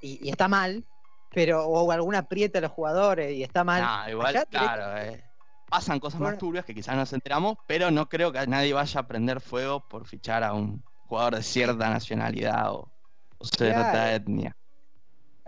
y, 0.03 0.27
y 0.27 0.31
está 0.31 0.49
mal, 0.49 0.85
pero 1.33 1.67
o 1.67 1.91
alguna 1.93 2.19
aprieta 2.19 2.59
a 2.59 2.63
los 2.63 2.73
jugadores 2.73 3.33
y 3.33 3.43
está 3.43 3.65
mal. 3.65 3.83
Nah, 3.83 4.11
igual, 4.11 4.29
Allá 4.29 4.47
claro, 4.47 4.97
eh, 4.99 5.23
pasan 5.69 6.01
cosas 6.01 6.21
más 6.21 6.39
turbias 6.39 6.65
que 6.65 6.75
quizás 6.75 6.97
nos 6.97 7.13
enteramos, 7.13 7.57
pero 7.67 7.91
no 7.91 8.09
creo 8.09 8.33
que 8.33 8.47
nadie 8.47 8.73
vaya 8.73 9.01
a 9.01 9.07
prender 9.07 9.41
fuego 9.41 9.81
por 9.89 10.07
fichar 10.07 10.43
a 10.43 10.53
un 10.53 10.83
jugador 11.07 11.37
de 11.37 11.43
cierta 11.43 11.91
nacionalidad 11.91 12.73
o, 12.73 12.91
o 13.39 13.45
cierta 13.45 13.91
Claro. 13.93 14.17
etnia. 14.17 14.57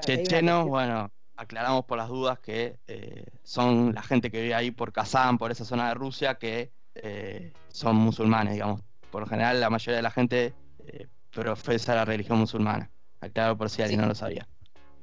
Chechenos, 0.05 0.67
bueno, 0.69 1.11
aclaramos 1.37 1.85
por 1.85 1.99
las 1.99 2.09
dudas 2.09 2.39
que 2.41 2.77
eh, 2.87 3.25
son 3.43 3.95
la 3.95 4.03
gente 4.03 4.31
que 4.31 4.41
vive 4.43 4.55
ahí 4.55 4.71
por 4.71 4.93
Kazán, 4.93 5.39
por 5.39 5.51
esa 5.51 5.65
zona 5.65 5.89
de 5.89 5.95
Rusia, 5.95 6.35
que 6.37 6.71
eh, 6.95 7.53
son 7.69 7.97
musulmanes, 7.97 8.55
digamos. 8.55 8.83
Por 9.11 9.23
lo 9.23 9.27
general, 9.29 9.61
la 9.61 9.71
mayoría 9.71 9.97
de 9.97 10.03
la 10.03 10.11
gente 10.11 10.55
eh, 10.87 11.07
profesa 11.31 11.95
la 11.95 12.05
religión 12.05 12.39
musulmana. 12.39 12.91
Aclaro 13.21 13.57
por 13.57 13.71
si 13.71 13.83
alguien 13.83 14.01
no 14.01 14.09
lo 14.09 14.15
sabía. 14.15 14.47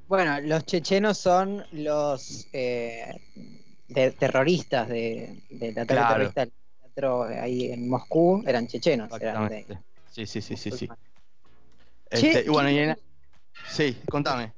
Bueno, 0.07 0.39
los 0.41 0.65
chechenos 0.65 1.17
son 1.17 1.63
los 1.71 2.47
de- 2.51 4.11
terroristas 4.19 4.87
de, 4.89 5.43
del 5.49 5.71
ataque 5.71 5.87
Claro. 5.87 6.07
terrorista 6.13 6.41
del 6.41 6.53
teatro 6.81 7.23
ahí 7.23 7.71
en 7.71 7.89
Moscú, 7.89 8.43
eran 8.45 8.67
chechenos. 8.67 9.09
Eran 9.21 9.47
de. 9.49 9.65
Sí, 10.09 10.25
sí, 10.25 10.41
sí, 10.41 10.57
sí, 10.57 10.71
sí. 10.71 10.89
Este, 12.09 12.43
y 12.45 12.49
bueno, 12.49 12.69
y 12.71 12.79
en- 12.79 12.97
Sí, 13.67 13.97
contame. 14.09 14.51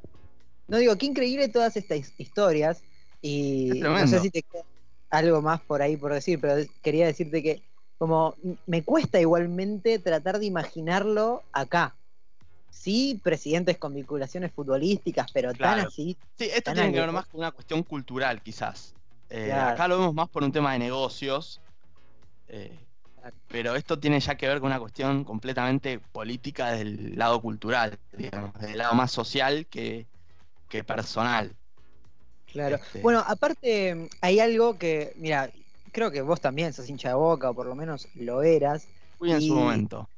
No 0.72 0.78
digo, 0.78 0.98
qué 0.98 1.06
increíble 1.06 1.50
todas 1.50 1.76
estas 1.76 1.98
his- 1.98 2.14
historias. 2.18 2.82
Y 3.22 3.82
no 3.82 4.08
sé 4.08 4.20
si 4.22 4.30
te 4.32 4.42
queda 4.42 4.64
algo 5.10 5.42
más 5.42 5.60
por 5.62 5.82
ahí 5.82 5.98
por 5.98 6.14
decir, 6.14 6.40
pero 6.40 6.56
quería 6.82 7.06
decirte 7.06 7.44
que 7.44 7.62
como 7.98 8.36
me 8.66 8.82
cuesta 8.84 9.20
igualmente 9.20 10.00
tratar 10.00 10.40
de 10.40 10.46
imaginarlo 10.46 11.44
acá. 11.52 11.96
Sí, 12.70 13.20
presidentes 13.22 13.78
con 13.78 13.94
vinculaciones 13.94 14.54
futbolísticas, 14.54 15.30
pero 15.34 15.54
tan 15.54 15.82
así. 15.82 16.18
Sí, 16.38 16.50
esto 16.52 16.74
tiene 16.74 16.94
que 16.94 17.02
ver 17.02 17.12
más 17.12 17.28
con 17.28 17.42
una 17.42 17.52
cuestión 17.52 17.84
cultural, 17.84 18.42
quizás. 18.42 18.96
Eh, 19.30 19.48
Claro. 19.48 19.72
Acá 19.72 19.88
lo 19.90 20.00
vemos 20.00 20.14
más 20.14 20.30
por 20.30 20.44
un 20.44 20.52
tema 20.54 20.72
de 20.74 20.80
negocios. 20.80 21.62
eh, 22.48 22.80
Claro. 23.20 23.36
pero 23.48 23.76
esto 23.76 24.00
tiene 24.00 24.20
ya 24.20 24.36
que 24.36 24.48
ver 24.48 24.60
con 24.60 24.68
una 24.68 24.80
cuestión 24.80 25.24
completamente 25.26 26.00
política 26.00 26.72
del 26.72 27.16
lado 27.18 27.40
cultural, 27.42 28.00
digamos, 28.14 28.54
del 28.54 28.78
lado 28.80 28.96
más 28.96 29.12
social 29.12 29.68
que, 29.68 30.08
que 30.72 30.84
personal. 30.84 31.54
Claro. 32.52 32.78
Este- 32.78 33.02
Bueno, 33.02 33.24
aparte, 33.28 34.10
hay 34.22 34.40
algo 34.40 34.78
que, 34.78 35.14
mira, 35.18 35.52
creo 35.92 36.10
que 36.10 36.22
vos 36.22 36.40
también 36.42 36.74
sos 36.74 36.90
hincha 36.90 37.10
de 37.10 37.16
boca, 37.16 37.50
o 37.50 37.54
por 37.54 37.68
lo 37.68 37.76
menos 37.76 38.08
lo 38.16 38.42
eras. 38.42 38.88
Fui 39.18 39.32
en 39.32 39.42
Y- 39.42 39.48
su 39.50 39.56
momento. 39.56 40.10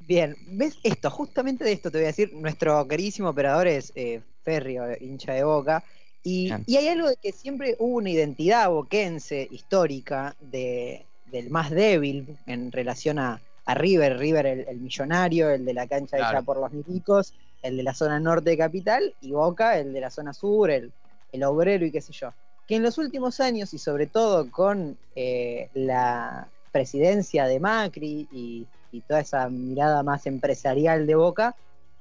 Bien, 0.00 0.36
¿ves 0.46 0.78
esto? 0.82 1.10
Justamente 1.10 1.64
de 1.64 1.72
esto 1.72 1.90
te 1.90 1.98
voy 1.98 2.04
a 2.04 2.08
decir. 2.08 2.32
Nuestro 2.32 2.86
queridísimo 2.86 3.28
operador 3.30 3.66
es 3.66 3.92
eh, 3.94 4.22
férreo 4.42 4.86
hincha 5.00 5.32
de 5.34 5.44
boca. 5.44 5.82
Y, 6.22 6.50
y 6.66 6.76
hay 6.76 6.88
algo 6.88 7.08
de 7.08 7.16
que 7.16 7.32
siempre 7.32 7.76
hubo 7.78 7.96
una 7.96 8.10
identidad 8.10 8.68
boquense 8.70 9.46
histórica 9.50 10.34
de, 10.40 11.04
del 11.26 11.50
más 11.50 11.70
débil 11.70 12.38
en 12.46 12.72
relación 12.72 13.18
a, 13.18 13.40
a 13.66 13.74
River. 13.74 14.18
River, 14.18 14.46
el, 14.46 14.60
el 14.68 14.78
millonario, 14.78 15.50
el 15.50 15.64
de 15.64 15.74
la 15.74 15.86
cancha 15.86 16.16
Claro. 16.16 16.38
hecha 16.38 16.42
por 16.44 16.58
los 16.58 16.72
milicos, 16.72 17.34
el 17.62 17.76
de 17.76 17.82
la 17.82 17.94
zona 17.94 18.20
norte 18.20 18.50
de 18.50 18.58
Capital, 18.58 19.14
y 19.20 19.32
Boca, 19.32 19.78
el 19.78 19.92
de 19.92 20.00
la 20.00 20.10
zona 20.10 20.32
sur, 20.32 20.70
el, 20.70 20.92
el 21.32 21.44
obrero 21.44 21.84
y 21.84 21.92
qué 21.92 22.00
sé 22.00 22.12
yo. 22.12 22.32
Que 22.66 22.76
en 22.76 22.82
los 22.82 22.98
últimos 22.98 23.40
años, 23.40 23.72
y 23.74 23.78
sobre 23.78 24.06
todo 24.06 24.50
con 24.50 24.96
eh, 25.14 25.70
la 25.74 26.48
presidencia 26.70 27.46
de 27.46 27.60
Macri 27.60 28.28
y, 28.30 28.66
y 28.92 29.00
toda 29.02 29.20
esa 29.20 29.48
mirada 29.48 30.02
más 30.02 30.26
empresarial 30.26 31.06
de 31.06 31.14
Boca, 31.14 31.56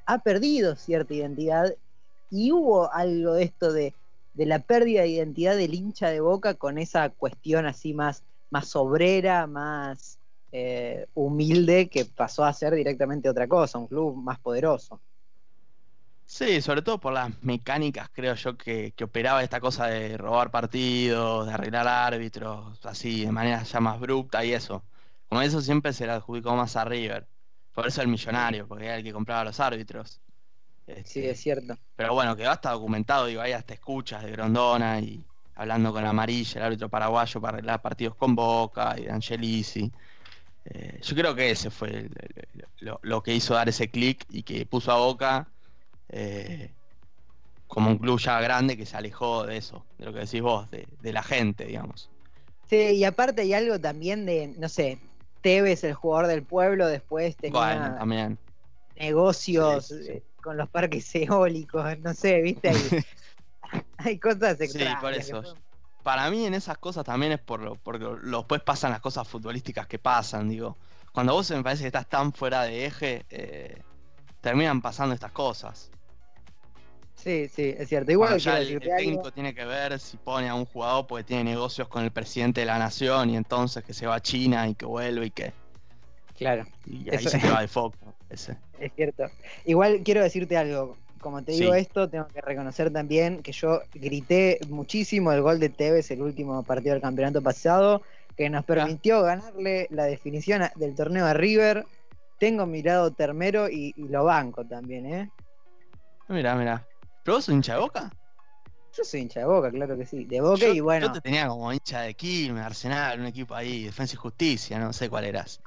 ha 0.05 0.19
perdido 0.19 0.75
cierta 0.75 1.13
identidad 1.13 1.73
y 2.29 2.51
hubo 2.51 2.91
algo 2.91 3.33
de 3.33 3.43
esto 3.43 3.71
de, 3.71 3.93
de 4.33 4.45
la 4.45 4.59
pérdida 4.59 5.01
de 5.01 5.09
identidad 5.09 5.55
del 5.55 5.73
hincha 5.73 6.09
de 6.09 6.19
Boca 6.19 6.53
con 6.53 6.77
esa 6.77 7.09
cuestión 7.09 7.65
así 7.65 7.93
más, 7.93 8.23
más 8.49 8.75
obrera, 8.75 9.47
más 9.47 10.19
eh, 10.51 11.07
humilde, 11.13 11.89
que 11.89 12.05
pasó 12.05 12.43
a 12.43 12.53
ser 12.53 12.75
directamente 12.75 13.29
otra 13.29 13.47
cosa, 13.47 13.79
un 13.79 13.87
club 13.87 14.15
más 14.15 14.39
poderoso. 14.39 15.01
Sí, 16.29 16.61
sobre 16.61 16.81
todo 16.81 16.99
por 16.99 17.13
las 17.13 17.41
mecánicas, 17.41 18.09
creo 18.11 18.35
yo, 18.35 18.57
que, 18.57 18.93
que 18.93 19.05
operaba 19.05 19.43
esta 19.43 19.61
cosa 19.61 19.87
de 19.87 20.17
robar 20.17 20.51
partidos, 20.51 21.47
de 21.47 21.53
arreglar 21.53 21.87
árbitros, 21.87 22.85
así, 22.85 23.23
de 23.25 23.31
manera 23.31 23.63
ya 23.63 23.79
más 23.79 23.95
abrupta 23.95 24.43
y 24.43 24.51
eso. 24.51 24.85
Como 25.29 25.41
eso 25.41 25.61
siempre 25.61 25.93
se 25.93 26.05
le 26.05 26.11
adjudicó 26.11 26.53
más 26.55 26.75
a 26.75 26.83
River. 26.83 27.29
Por 27.71 27.87
eso 27.87 28.01
el 28.01 28.09
millonario, 28.09 28.67
porque 28.67 28.85
era 28.85 28.97
el 28.97 29.03
que 29.03 29.13
compraba 29.13 29.45
los 29.45 29.59
árbitros. 29.61 30.21
Este, 30.85 31.09
Sí, 31.21 31.25
es 31.25 31.39
cierto. 31.39 31.75
Pero 31.95 32.13
bueno, 32.13 32.35
quedó 32.35 32.51
hasta 32.51 32.71
documentado, 32.71 33.27
digo, 33.27 33.41
hay 33.41 33.53
hasta 33.53 33.73
escuchas 33.75 34.23
de 34.23 34.31
Grondona 34.31 34.99
y 35.01 35.25
hablando 35.55 35.93
con 35.93 36.05
Amarilla, 36.05 36.59
el 36.61 36.65
árbitro 36.67 36.89
paraguayo, 36.89 37.41
para 37.41 37.57
arreglar 37.57 37.81
partidos 37.81 38.15
con 38.15 38.35
Boca 38.35 38.95
y 38.99 39.05
de 39.05 39.11
Angelici. 39.11 39.93
Eh, 40.65 40.99
yo 41.01 41.15
creo 41.15 41.35
que 41.35 41.51
ese 41.51 41.69
fue 41.71 41.89
el- 41.89 42.11
el- 42.53 42.69
lo, 42.79 42.99
lo 43.03 43.23
que 43.23 43.33
hizo 43.35 43.53
dar 43.53 43.69
ese 43.69 43.89
clic 43.89 44.25
y 44.29 44.43
que 44.43 44.65
puso 44.65 44.91
a 44.91 44.97
Boca 44.97 45.53
eh, 46.09 46.75
como 47.67 47.91
un 47.91 47.99
club 47.99 48.19
ya 48.19 48.39
grande 48.41 48.77
que 48.77 48.85
se 48.85 48.97
alejó 48.97 49.45
de 49.45 49.57
eso, 49.57 49.87
de 49.97 50.05
lo 50.05 50.13
que 50.13 50.19
decís 50.21 50.41
vos, 50.41 50.69
de, 50.71 50.87
de 50.99 51.13
la 51.13 51.23
gente, 51.23 51.65
digamos. 51.65 52.11
Sí, 52.65 52.75
y 52.97 53.03
aparte 53.05 53.41
hay 53.43 53.53
algo 53.53 53.79
también 53.79 54.25
de, 54.25 54.47
no 54.57 54.67
sé, 54.69 54.99
Tevez, 55.41 55.83
el 55.85 55.93
jugador 55.93 56.27
del 56.27 56.45
pueblo, 56.45 56.87
después 56.87 57.37
tenía 57.39 57.73
Bueno, 57.75 57.93
también. 57.93 58.39
negocios 58.95 59.81
Sí, 59.81 59.97
sí, 59.97 60.03
sí. 60.03 60.13
eh, 60.13 60.25
con 60.41 60.57
los 60.57 60.69
parques 60.69 61.13
eólicos, 61.15 61.99
no 61.99 62.13
sé, 62.13 62.41
viste, 62.41 62.69
hay, 62.69 62.95
hay 63.97 64.19
cosas 64.19 64.59
Sí, 64.59 64.95
extrañas. 64.95 64.97
por 64.97 65.13
que 65.13 65.13
eso. 65.13 65.47
Para 66.01 66.29
mí 66.29 66.45
en 66.45 66.53
esas 66.53 66.77
cosas 66.77 67.03
también 67.05 67.33
es 67.33 67.39
por 67.41 67.61
lo, 67.61 67.77
porque 67.81 68.05
después 68.23 68.61
pasan 68.63 68.91
las 68.91 69.01
cosas 69.01 69.27
futbolísticas 69.27 69.87
que 69.87 69.99
pasan, 69.99 70.49
digo. 70.49 70.79
Cuando 71.11 71.33
vos 71.33 71.49
me 71.51 71.63
parece 71.63 71.83
que 71.83 71.87
estás 71.87 72.07
tan 72.09 72.33
fuera 72.33 72.63
de 72.63 72.85
eje, 72.85 73.25
eh, 73.29 73.83
terminan 74.41 74.81
pasando 74.81 75.15
estas 75.15 75.31
cosas. 75.33 75.93
Sí, 77.27 77.49
sí, 77.49 77.75
es 77.77 77.89
cierto. 77.89 78.09
Igual 78.09 78.29
Cuando 78.29 78.43
ya 78.45 78.59
el, 78.59 78.67
el 78.69 78.75
algo. 78.83 78.95
técnico 78.95 79.31
tiene 79.33 79.53
que 79.53 79.65
ver 79.65 79.99
si 79.99 80.15
pone 80.15 80.47
a 80.47 80.55
un 80.55 80.63
jugador 80.65 81.07
porque 81.07 81.25
tiene 81.25 81.43
negocios 81.43 81.89
con 81.89 82.05
el 82.05 82.11
presidente 82.11 82.61
de 82.61 82.67
la 82.67 82.79
nación 82.79 83.29
y 83.31 83.35
entonces 83.35 83.83
que 83.83 83.93
se 83.93 84.07
va 84.07 84.15
a 84.15 84.21
China 84.21 84.65
y 84.69 84.75
que 84.75 84.85
vuelve 84.85 85.25
y 85.25 85.31
que 85.31 85.51
Claro, 86.37 86.65
y 86.85 87.09
ahí 87.09 87.17
Eso- 87.17 87.29
se 87.31 87.49
va 87.49 87.59
de 87.61 87.67
foco. 87.67 87.97
Ese. 88.29 88.55
es 88.79 88.93
cierto. 88.95 89.25
Igual 89.65 90.03
quiero 90.05 90.23
decirte 90.23 90.55
algo. 90.55 90.95
Como 91.19 91.43
te 91.43 91.51
digo 91.51 91.73
Sí. 91.73 91.79
esto, 91.81 92.07
tengo 92.09 92.27
que 92.27 92.39
reconocer 92.39 92.93
también 92.93 93.41
que 93.43 93.51
yo 93.51 93.81
grité 93.93 94.59
muchísimo 94.69 95.33
el 95.33 95.41
gol 95.41 95.59
de 95.59 95.67
Tevez 95.67 96.09
el 96.11 96.21
último 96.21 96.63
partido 96.63 96.93
del 96.93 97.01
campeonato 97.01 97.41
pasado, 97.41 98.03
que 98.37 98.49
nos 98.49 98.63
permitió 98.63 99.21
ganarle 99.23 99.87
la 99.89 100.05
definición 100.05 100.61
del 100.75 100.95
torneo 100.95 101.25
a 101.25 101.33
River. 101.33 101.83
Tengo 102.39 102.65
mi 102.65 102.83
lado 102.83 103.11
termero 103.11 103.67
y, 103.67 103.93
y 103.97 104.07
lo 104.07 104.23
banco 104.23 104.63
también, 104.63 105.05
¿eh? 105.07 105.29
Mira, 106.29 106.55
mira. 106.55 106.85
¿Pero 107.27 107.35
vos 107.39 107.43
sos 107.45 107.53
hincha 107.55 107.73
de 107.73 107.79
boca? 107.81 108.09
Yo 108.95 109.03
soy 109.03 109.19
hincha 109.19 109.41
de 109.41 109.45
Boca, 109.45 109.69
claro 109.69 109.97
que 109.97 110.05
sí. 110.05 110.23
De 110.23 110.39
Boca 110.39 110.65
yo, 110.65 110.73
y 110.73 110.79
bueno. 110.79 111.07
yo 111.07 111.11
te 111.11 111.19
tenía 111.19 111.45
como 111.49 111.73
hincha 111.73 112.01
de 112.03 112.15
Quilmes, 112.15 112.63
Arsenal, 112.63 113.19
un 113.19 113.25
equipo 113.25 113.53
ahí, 113.53 113.83
Defensa 113.83 114.13
y 114.13 114.17
Justicia, 114.17 114.79
no 114.79 114.93
sé 114.93 115.09
cuál 115.09 115.25
eras. 115.25 115.61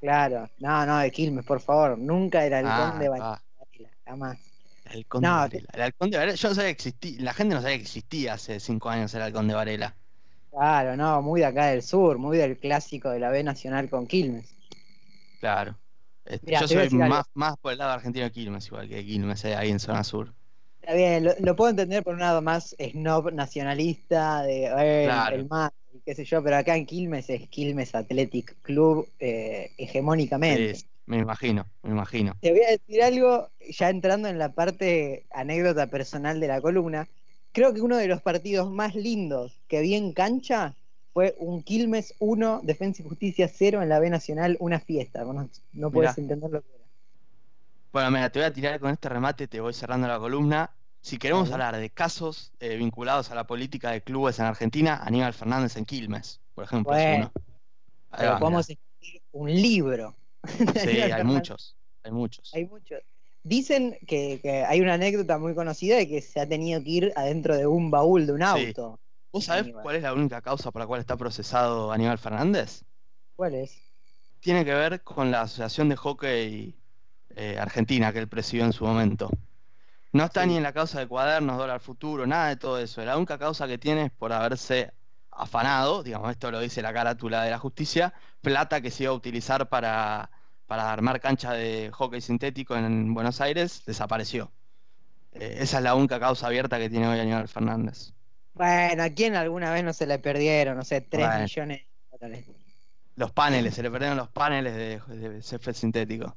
Claro, 0.00 0.48
no, 0.58 0.86
no, 0.86 0.98
de 0.98 1.10
Quilmes, 1.10 1.44
por 1.44 1.60
favor. 1.60 1.98
Nunca 1.98 2.44
el 2.46 2.54
halcón 2.54 2.72
Ah, 2.72 2.98
de 2.98 3.08
va. 3.10 3.18
Varela, 3.58 3.90
jamás. 4.06 4.38
El 4.86 4.92
halcón 4.98 5.22
No, 5.22 5.28
de 5.48 5.58
Varela. 5.58 5.68
El 5.74 5.82
halcón 5.82 6.10
de 6.10 6.16
Varela, 6.18 6.34
yo 6.36 6.48
no 6.48 6.54
sabía 6.54 6.68
que 6.68 6.72
existía, 6.88 7.20
la 7.22 7.34
gente 7.34 7.54
no 7.54 7.60
sabía 7.62 7.76
que 7.76 7.82
existía 7.82 8.32
hace 8.34 8.58
cinco 8.58 8.88
años 8.88 9.12
el 9.14 9.22
halcón 9.22 9.48
de 9.48 9.54
Varela. 9.54 9.96
Claro, 10.50 10.96
no, 10.96 11.20
muy 11.22 11.40
de 11.40 11.46
acá 11.46 11.66
del 11.66 11.82
sur, 11.82 12.16
muy 12.18 12.36
del 12.38 12.58
clásico 12.58 13.10
de 13.10 13.18
la 13.18 13.30
B 13.30 13.42
Nacional 13.42 13.88
con 13.90 14.06
Quilmes. 14.06 14.54
Claro. 15.40 15.78
Este, 16.24 16.46
Mirá, 16.46 16.60
yo 16.60 16.68
soy 16.68 16.76
algo. 16.78 16.98
más, 16.98 17.24
más 17.34 17.56
por 17.58 17.72
el 17.72 17.78
lado 17.78 17.92
argentino 17.92 18.24
de 18.24 18.32
Quilmes, 18.32 18.66
igual 18.68 18.88
que 18.88 18.96
de 18.96 19.04
Quilmes, 19.04 19.44
eh, 19.44 19.56
ahí 19.56 19.70
en 19.70 19.80
zona 19.80 20.04
sur. 20.04 20.34
Está 20.82 20.94
bien, 20.94 21.22
lo, 21.22 21.32
lo 21.38 21.54
puedo 21.54 21.70
entender 21.70 22.02
por 22.02 22.14
un 22.14 22.20
lado 22.20 22.42
más 22.42 22.74
snob 22.76 23.32
nacionalista, 23.32 24.42
de 24.42 24.64
eh, 24.64 25.04
Claro. 25.04 25.36
el 25.36 25.48
qué 26.04 26.16
sé 26.16 26.24
yo, 26.24 26.42
pero 26.42 26.56
acá 26.56 26.76
en 26.76 26.86
Quilmes 26.86 27.30
es 27.30 27.48
Quilmes 27.48 27.94
Athletic 27.94 28.56
Club 28.62 29.08
eh, 29.20 29.70
hegemónicamente. 29.78 30.74
Sí, 30.74 30.86
me 31.06 31.18
imagino, 31.18 31.66
me 31.84 31.90
imagino. 31.90 32.36
Te 32.40 32.50
voy 32.50 32.62
a 32.62 32.70
decir 32.72 33.00
algo, 33.00 33.48
ya 33.60 33.90
entrando 33.90 34.26
en 34.26 34.38
la 34.38 34.54
parte 34.54 35.24
anécdota 35.30 35.86
personal 35.86 36.40
de 36.40 36.48
la 36.48 36.60
columna. 36.60 37.08
Creo 37.52 37.72
que 37.72 37.80
uno 37.80 37.96
de 37.96 38.08
los 38.08 38.20
partidos 38.20 38.72
más 38.72 38.96
lindos 38.96 39.60
que 39.68 39.82
vi 39.82 39.94
en 39.94 40.12
cancha 40.12 40.74
fue 41.12 41.36
un 41.38 41.62
Quilmes 41.62 42.14
1, 42.18 42.62
Defensa 42.64 43.02
y 43.02 43.08
Justicia 43.08 43.46
0 43.46 43.82
en 43.82 43.88
la 43.88 44.00
B 44.00 44.10
Nacional, 44.10 44.56
una 44.58 44.80
fiesta. 44.80 45.22
No, 45.22 45.48
no 45.74 45.90
puedes 45.92 46.18
entender 46.18 46.50
lo 46.50 46.60
que 46.60 46.68
era. 46.74 46.81
Bueno, 47.92 48.10
mira, 48.10 48.30
te 48.30 48.38
voy 48.38 48.46
a 48.46 48.52
tirar 48.52 48.80
con 48.80 48.90
este 48.90 49.08
remate, 49.08 49.46
te 49.48 49.60
voy 49.60 49.74
cerrando 49.74 50.08
la 50.08 50.18
columna. 50.18 50.74
Si 51.02 51.18
queremos 51.18 51.50
hablar 51.52 51.76
de 51.76 51.90
casos 51.90 52.52
eh, 52.58 52.76
vinculados 52.76 53.30
a 53.30 53.34
la 53.34 53.46
política 53.46 53.90
de 53.90 54.02
clubes 54.02 54.38
en 54.38 54.46
Argentina, 54.46 55.00
Aníbal 55.04 55.34
Fernández 55.34 55.76
en 55.76 55.84
Quilmes, 55.84 56.40
por 56.54 56.64
ejemplo, 56.64 56.94
es 56.96 57.04
uno. 57.18 57.32
Pero 58.16 58.30
va, 58.30 58.38
podemos 58.38 58.70
escribir 58.70 59.22
un 59.32 59.50
libro. 59.50 60.16
Sí, 60.78 60.88
hay 60.88 61.22
muchos, 61.24 61.76
hay 62.02 62.12
muchos. 62.12 62.50
Hay 62.54 62.64
muchos. 62.66 63.00
Dicen 63.44 63.98
que, 64.06 64.40
que 64.40 64.64
hay 64.64 64.80
una 64.80 64.94
anécdota 64.94 65.38
muy 65.38 65.54
conocida 65.54 65.96
de 65.96 66.08
que 66.08 66.22
se 66.22 66.40
ha 66.40 66.48
tenido 66.48 66.82
que 66.82 66.90
ir 66.90 67.12
adentro 67.16 67.56
de 67.56 67.66
un 67.66 67.90
baúl 67.90 68.26
de 68.26 68.32
un 68.32 68.40
Sí. 68.40 68.44
auto. 68.46 69.00
¿Vos 69.32 69.44
sabés 69.44 69.64
Aníbal. 69.64 69.82
cuál 69.82 69.96
es 69.96 70.02
la 70.02 70.14
única 70.14 70.40
causa 70.40 70.70
por 70.70 70.80
la 70.80 70.86
cual 70.86 71.00
está 71.00 71.16
procesado 71.16 71.92
Aníbal 71.92 72.18
Fernández? 72.18 72.84
¿Cuál 73.36 73.54
es? 73.54 73.80
Tiene 74.40 74.64
que 74.64 74.74
ver 74.74 75.02
con 75.02 75.30
la 75.30 75.42
Asociación 75.42 75.88
de 75.88 75.96
Hockey 75.96 76.81
eh, 77.36 77.58
Argentina 77.58 78.12
que 78.12 78.18
él 78.20 78.28
presidió 78.28 78.64
en 78.64 78.72
su 78.72 78.84
momento. 78.84 79.30
No 80.12 80.24
está 80.24 80.44
Sí. 80.44 80.46
ni 80.46 80.56
en 80.56 80.62
la 80.62 80.72
causa 80.72 81.00
de 81.00 81.08
cuadernos, 81.08 81.58
dólar 81.58 81.80
futuro, 81.80 82.26
nada 82.26 82.48
de 82.48 82.56
todo 82.56 82.78
eso. 82.78 83.04
La 83.04 83.16
única 83.16 83.38
causa 83.38 83.66
que 83.66 83.78
tiene 83.78 84.06
es 84.06 84.12
por 84.12 84.32
haberse 84.32 84.92
afanado, 85.30 86.02
digamos, 86.02 86.30
esto 86.30 86.50
lo 86.50 86.60
dice 86.60 86.82
la 86.82 86.92
carátula 86.92 87.42
de 87.44 87.50
la 87.50 87.58
justicia, 87.58 88.14
plata 88.42 88.80
que 88.82 88.90
se 88.90 89.04
iba 89.04 89.12
a 89.12 89.16
utilizar 89.16 89.68
para, 89.70 90.30
para 90.66 90.92
armar 90.92 91.20
cancha 91.20 91.52
de 91.54 91.90
hockey 91.92 92.20
sintético 92.20 92.76
en 92.76 93.14
Buenos 93.14 93.40
Aires, 93.40 93.84
desapareció. 93.86 94.52
Eh, 95.32 95.58
esa 95.60 95.78
es 95.78 95.84
la 95.84 95.94
única 95.96 96.20
causa 96.20 96.46
abierta 96.48 96.78
que 96.78 96.90
tiene 96.90 97.08
hoy 97.08 97.20
Aníbal 97.20 97.48
Fernández. 97.48 98.14
Bueno, 98.54 99.02
¿a 99.02 99.10
quién 99.10 99.34
alguna 99.34 99.72
vez 99.72 99.82
no 99.84 99.92
se 99.92 100.06
le 100.06 100.18
perdieron? 100.18 100.76
No 100.76 100.84
sé, 100.84 101.00
3 101.02 101.30
Bueno. 101.30 101.38
millones 101.38 101.78
de 102.10 102.18
dólares. 102.18 102.46
Los 103.16 103.32
paneles, 103.32 103.74
se 103.74 103.82
le 103.82 103.90
perdieron 103.90 104.18
los 104.18 104.28
paneles 104.30 104.74
de, 104.74 105.00
de 105.30 105.42
césped 105.42 105.72
sintético. 105.74 106.36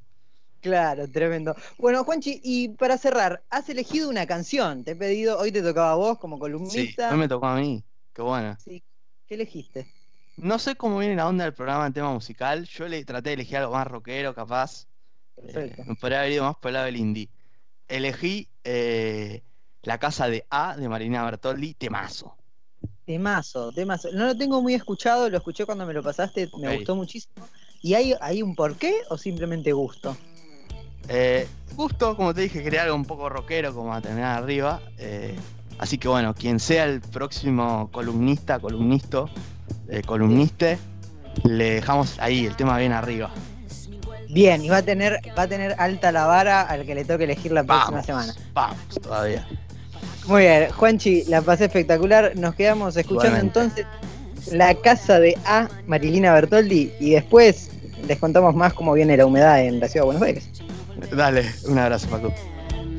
Claro, 0.66 1.08
tremendo. 1.08 1.54
Bueno, 1.78 2.02
Juanchi, 2.02 2.40
y 2.42 2.70
para 2.70 2.98
cerrar, 2.98 3.44
has 3.50 3.68
elegido 3.68 4.08
una 4.08 4.26
canción. 4.26 4.82
Te 4.82 4.90
he 4.90 4.96
pedido, 4.96 5.38
hoy 5.38 5.52
te 5.52 5.62
tocaba 5.62 5.92
a 5.92 5.94
vos 5.94 6.18
como 6.18 6.34
Sí, 6.34 6.40
columnista. 6.40 7.12
hoy 7.12 7.18
me 7.18 7.28
tocó 7.28 7.46
a 7.46 7.54
mí. 7.54 7.84
Qué 8.12 8.20
bueno. 8.22 8.56
Sí. 8.58 8.82
¿Qué 9.28 9.36
elegiste? 9.36 9.86
No 10.36 10.58
sé 10.58 10.74
cómo 10.74 10.98
viene 10.98 11.14
la 11.14 11.28
onda 11.28 11.44
del 11.44 11.54
programa 11.54 11.86
en 11.86 11.92
tema 11.92 12.12
musical. 12.12 12.64
Yo 12.64 12.88
le 12.88 13.04
traté 13.04 13.30
de 13.30 13.34
elegir 13.34 13.58
algo 13.58 13.74
más 13.74 13.86
rockero, 13.86 14.34
capaz. 14.34 14.88
Perfecto. 15.36 15.82
Eh, 15.82 15.84
me 15.86 15.94
podría 15.94 16.18
haber 16.18 16.32
ido 16.32 16.42
más 16.42 16.56
por 16.56 16.70
el 16.70 16.74
lado 16.74 16.86
del 16.86 16.96
indie. 16.96 17.30
Elegí 17.86 18.48
eh, 18.64 19.44
La 19.82 19.98
Casa 19.98 20.28
de 20.28 20.44
A 20.50 20.76
de 20.76 20.88
Marina 20.88 21.24
Bertoldi, 21.24 21.74
temazo. 21.74 22.36
Temazo, 23.04 23.70
temazo. 23.70 24.10
No 24.12 24.26
lo 24.26 24.36
tengo 24.36 24.60
muy 24.60 24.74
escuchado, 24.74 25.30
lo 25.30 25.36
escuché 25.36 25.64
cuando 25.64 25.86
me 25.86 25.92
lo 25.94 26.02
pasaste, 26.02 26.50
me 26.58 26.74
gustó 26.76 26.96
muchísimo. 26.96 27.46
¿Y 27.82 27.94
hay, 27.94 28.14
hay 28.20 28.42
un 28.42 28.56
porqué 28.56 28.96
o 29.10 29.16
simplemente 29.16 29.72
gusto? 29.72 30.16
Eh, 31.08 31.46
justo, 31.76 32.16
como 32.16 32.34
te 32.34 32.42
dije, 32.42 32.62
quería 32.62 32.82
algo 32.82 32.94
un 32.94 33.04
poco 33.04 33.28
rockero, 33.28 33.74
como 33.74 33.94
a 33.94 34.00
terminar 34.00 34.42
arriba. 34.42 34.80
eh, 34.98 35.34
así 35.78 35.98
que 35.98 36.08
bueno, 36.08 36.34
quien 36.34 36.58
sea 36.58 36.84
el 36.84 37.00
próximo 37.00 37.90
columnista, 37.92 38.58
columnisto, 38.58 39.28
eh, 39.88 40.02
columniste, 40.02 40.78
le 41.44 41.74
dejamos 41.74 42.18
ahí 42.18 42.46
el 42.46 42.56
tema 42.56 42.78
bien 42.78 42.92
arriba. 42.92 43.30
Bien, 44.28 44.62
y 44.64 44.68
va 44.68 44.78
a 44.78 44.82
tener, 44.82 45.20
va 45.38 45.42
a 45.42 45.48
tener 45.48 45.74
alta 45.78 46.10
la 46.10 46.26
vara 46.26 46.62
al 46.62 46.84
que 46.84 46.94
le 46.94 47.04
toque 47.04 47.24
elegir 47.24 47.52
la 47.52 47.62
próxima 47.62 48.02
semana. 48.02 48.34
vamos 48.52 48.78
todavía. 49.00 49.46
Muy 50.26 50.42
bien, 50.42 50.70
Juanchi, 50.70 51.24
la 51.26 51.40
pasé 51.42 51.66
espectacular. 51.66 52.32
Nos 52.34 52.54
quedamos 52.56 52.96
escuchando 52.96 53.38
Igualmente. 53.38 53.60
entonces 53.60 53.86
la 54.52 54.74
casa 54.74 55.20
de 55.20 55.36
A, 55.44 55.68
Marilina 55.86 56.32
Bertoldi, 56.32 56.92
y 56.98 57.10
después 57.10 57.70
les 58.08 58.18
contamos 58.18 58.54
más 58.54 58.72
cómo 58.72 58.92
viene 58.92 59.16
la 59.16 59.26
humedad 59.26 59.62
en 59.62 59.78
la 59.78 59.88
ciudad 59.88 60.04
de 60.04 60.06
Buenos 60.06 60.22
Aires. 60.22 60.48
Dale, 60.96 61.54
un 61.64 61.78
abrazo, 61.78 62.08
Paco. 62.08 62.55